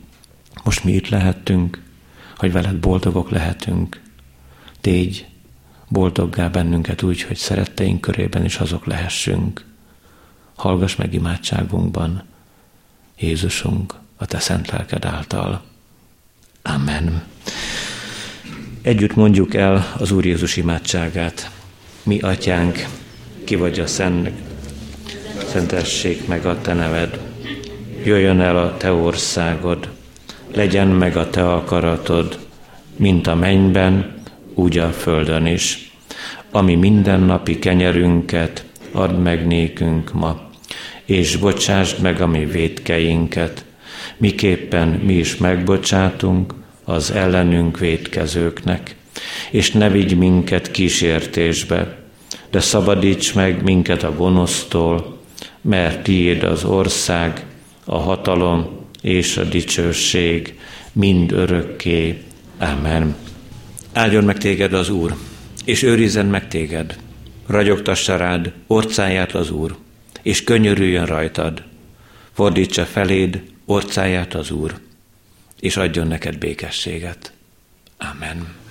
most 0.64 0.84
mi 0.84 0.92
itt 0.92 1.08
lehettünk, 1.08 1.82
hogy 2.36 2.52
veled 2.52 2.76
boldogok 2.76 3.30
lehetünk. 3.30 4.00
Tégy 4.80 5.26
boldoggá 5.92 6.48
bennünket 6.48 7.02
úgy, 7.02 7.22
hogy 7.22 7.36
szeretteink 7.36 8.00
körében 8.00 8.44
is 8.44 8.56
azok 8.56 8.86
lehessünk. 8.86 9.64
Hallgass 10.56 10.96
meg 10.96 11.14
imádságunkban, 11.14 12.22
Jézusunk, 13.18 13.94
a 14.16 14.26
Te 14.26 14.38
szent 14.38 14.70
lelked 14.70 15.04
által. 15.04 15.62
Amen. 16.62 17.22
Együtt 18.82 19.14
mondjuk 19.14 19.54
el 19.54 19.92
az 19.98 20.10
Úr 20.10 20.24
Jézus 20.24 20.56
imádságát. 20.56 21.50
Mi, 22.02 22.20
Atyánk, 22.20 22.86
ki 23.44 23.56
vagy 23.56 23.80
a 23.80 23.86
szent, 23.86 24.30
szentessék 25.46 26.26
meg 26.26 26.46
a 26.46 26.60
Te 26.60 26.72
neved. 26.72 27.20
Jöjjön 28.04 28.40
el 28.40 28.56
a 28.56 28.76
Te 28.76 28.92
országod, 28.92 29.88
legyen 30.54 30.88
meg 30.88 31.16
a 31.16 31.30
Te 31.30 31.52
akaratod, 31.52 32.46
mint 32.96 33.26
a 33.26 33.34
mennyben, 33.34 34.21
úgy 34.54 34.78
a 34.78 34.90
földön 34.90 35.46
is. 35.46 35.92
Ami 36.50 36.74
mindennapi 36.74 37.58
kenyerünket 37.58 38.64
add 38.92 39.14
meg 39.14 39.46
nékünk 39.46 40.12
ma, 40.12 40.50
és 41.04 41.36
bocsásd 41.36 42.02
meg 42.02 42.20
a 42.20 42.26
mi 42.26 42.44
védkeinket, 42.44 43.64
miképpen 44.16 44.88
mi 44.88 45.12
is 45.12 45.36
megbocsátunk 45.36 46.54
az 46.84 47.10
ellenünk 47.10 47.78
védkezőknek, 47.78 48.96
és 49.50 49.70
ne 49.70 49.88
vigy 49.88 50.16
minket 50.16 50.70
kísértésbe, 50.70 51.98
de 52.50 52.60
szabadíts 52.60 53.34
meg 53.34 53.62
minket 53.62 54.02
a 54.02 54.14
gonosztól, 54.14 55.18
mert 55.60 56.02
tiéd 56.02 56.42
az 56.42 56.64
ország, 56.64 57.46
a 57.84 57.96
hatalom 57.96 58.66
és 59.02 59.36
a 59.36 59.44
dicsőség 59.44 60.58
mind 60.92 61.32
örökké. 61.32 62.22
Amen. 62.58 63.21
Áldjon 63.92 64.24
meg 64.24 64.38
téged 64.38 64.72
az 64.72 64.88
Úr, 64.88 65.16
és 65.64 65.82
őrizzen 65.82 66.26
meg 66.26 66.48
téged. 66.48 66.98
Ragyogtassa 67.46 68.16
rád 68.16 68.52
orcáját 68.66 69.34
az 69.34 69.50
Úr, 69.50 69.76
és 70.22 70.44
könyörüljön 70.44 71.06
rajtad. 71.06 71.62
Fordítsa 72.32 72.84
feléd 72.84 73.42
orcáját 73.64 74.34
az 74.34 74.50
Úr, 74.50 74.74
és 75.60 75.76
adjon 75.76 76.06
neked 76.06 76.38
békességet. 76.38 77.32
Amen. 77.98 78.61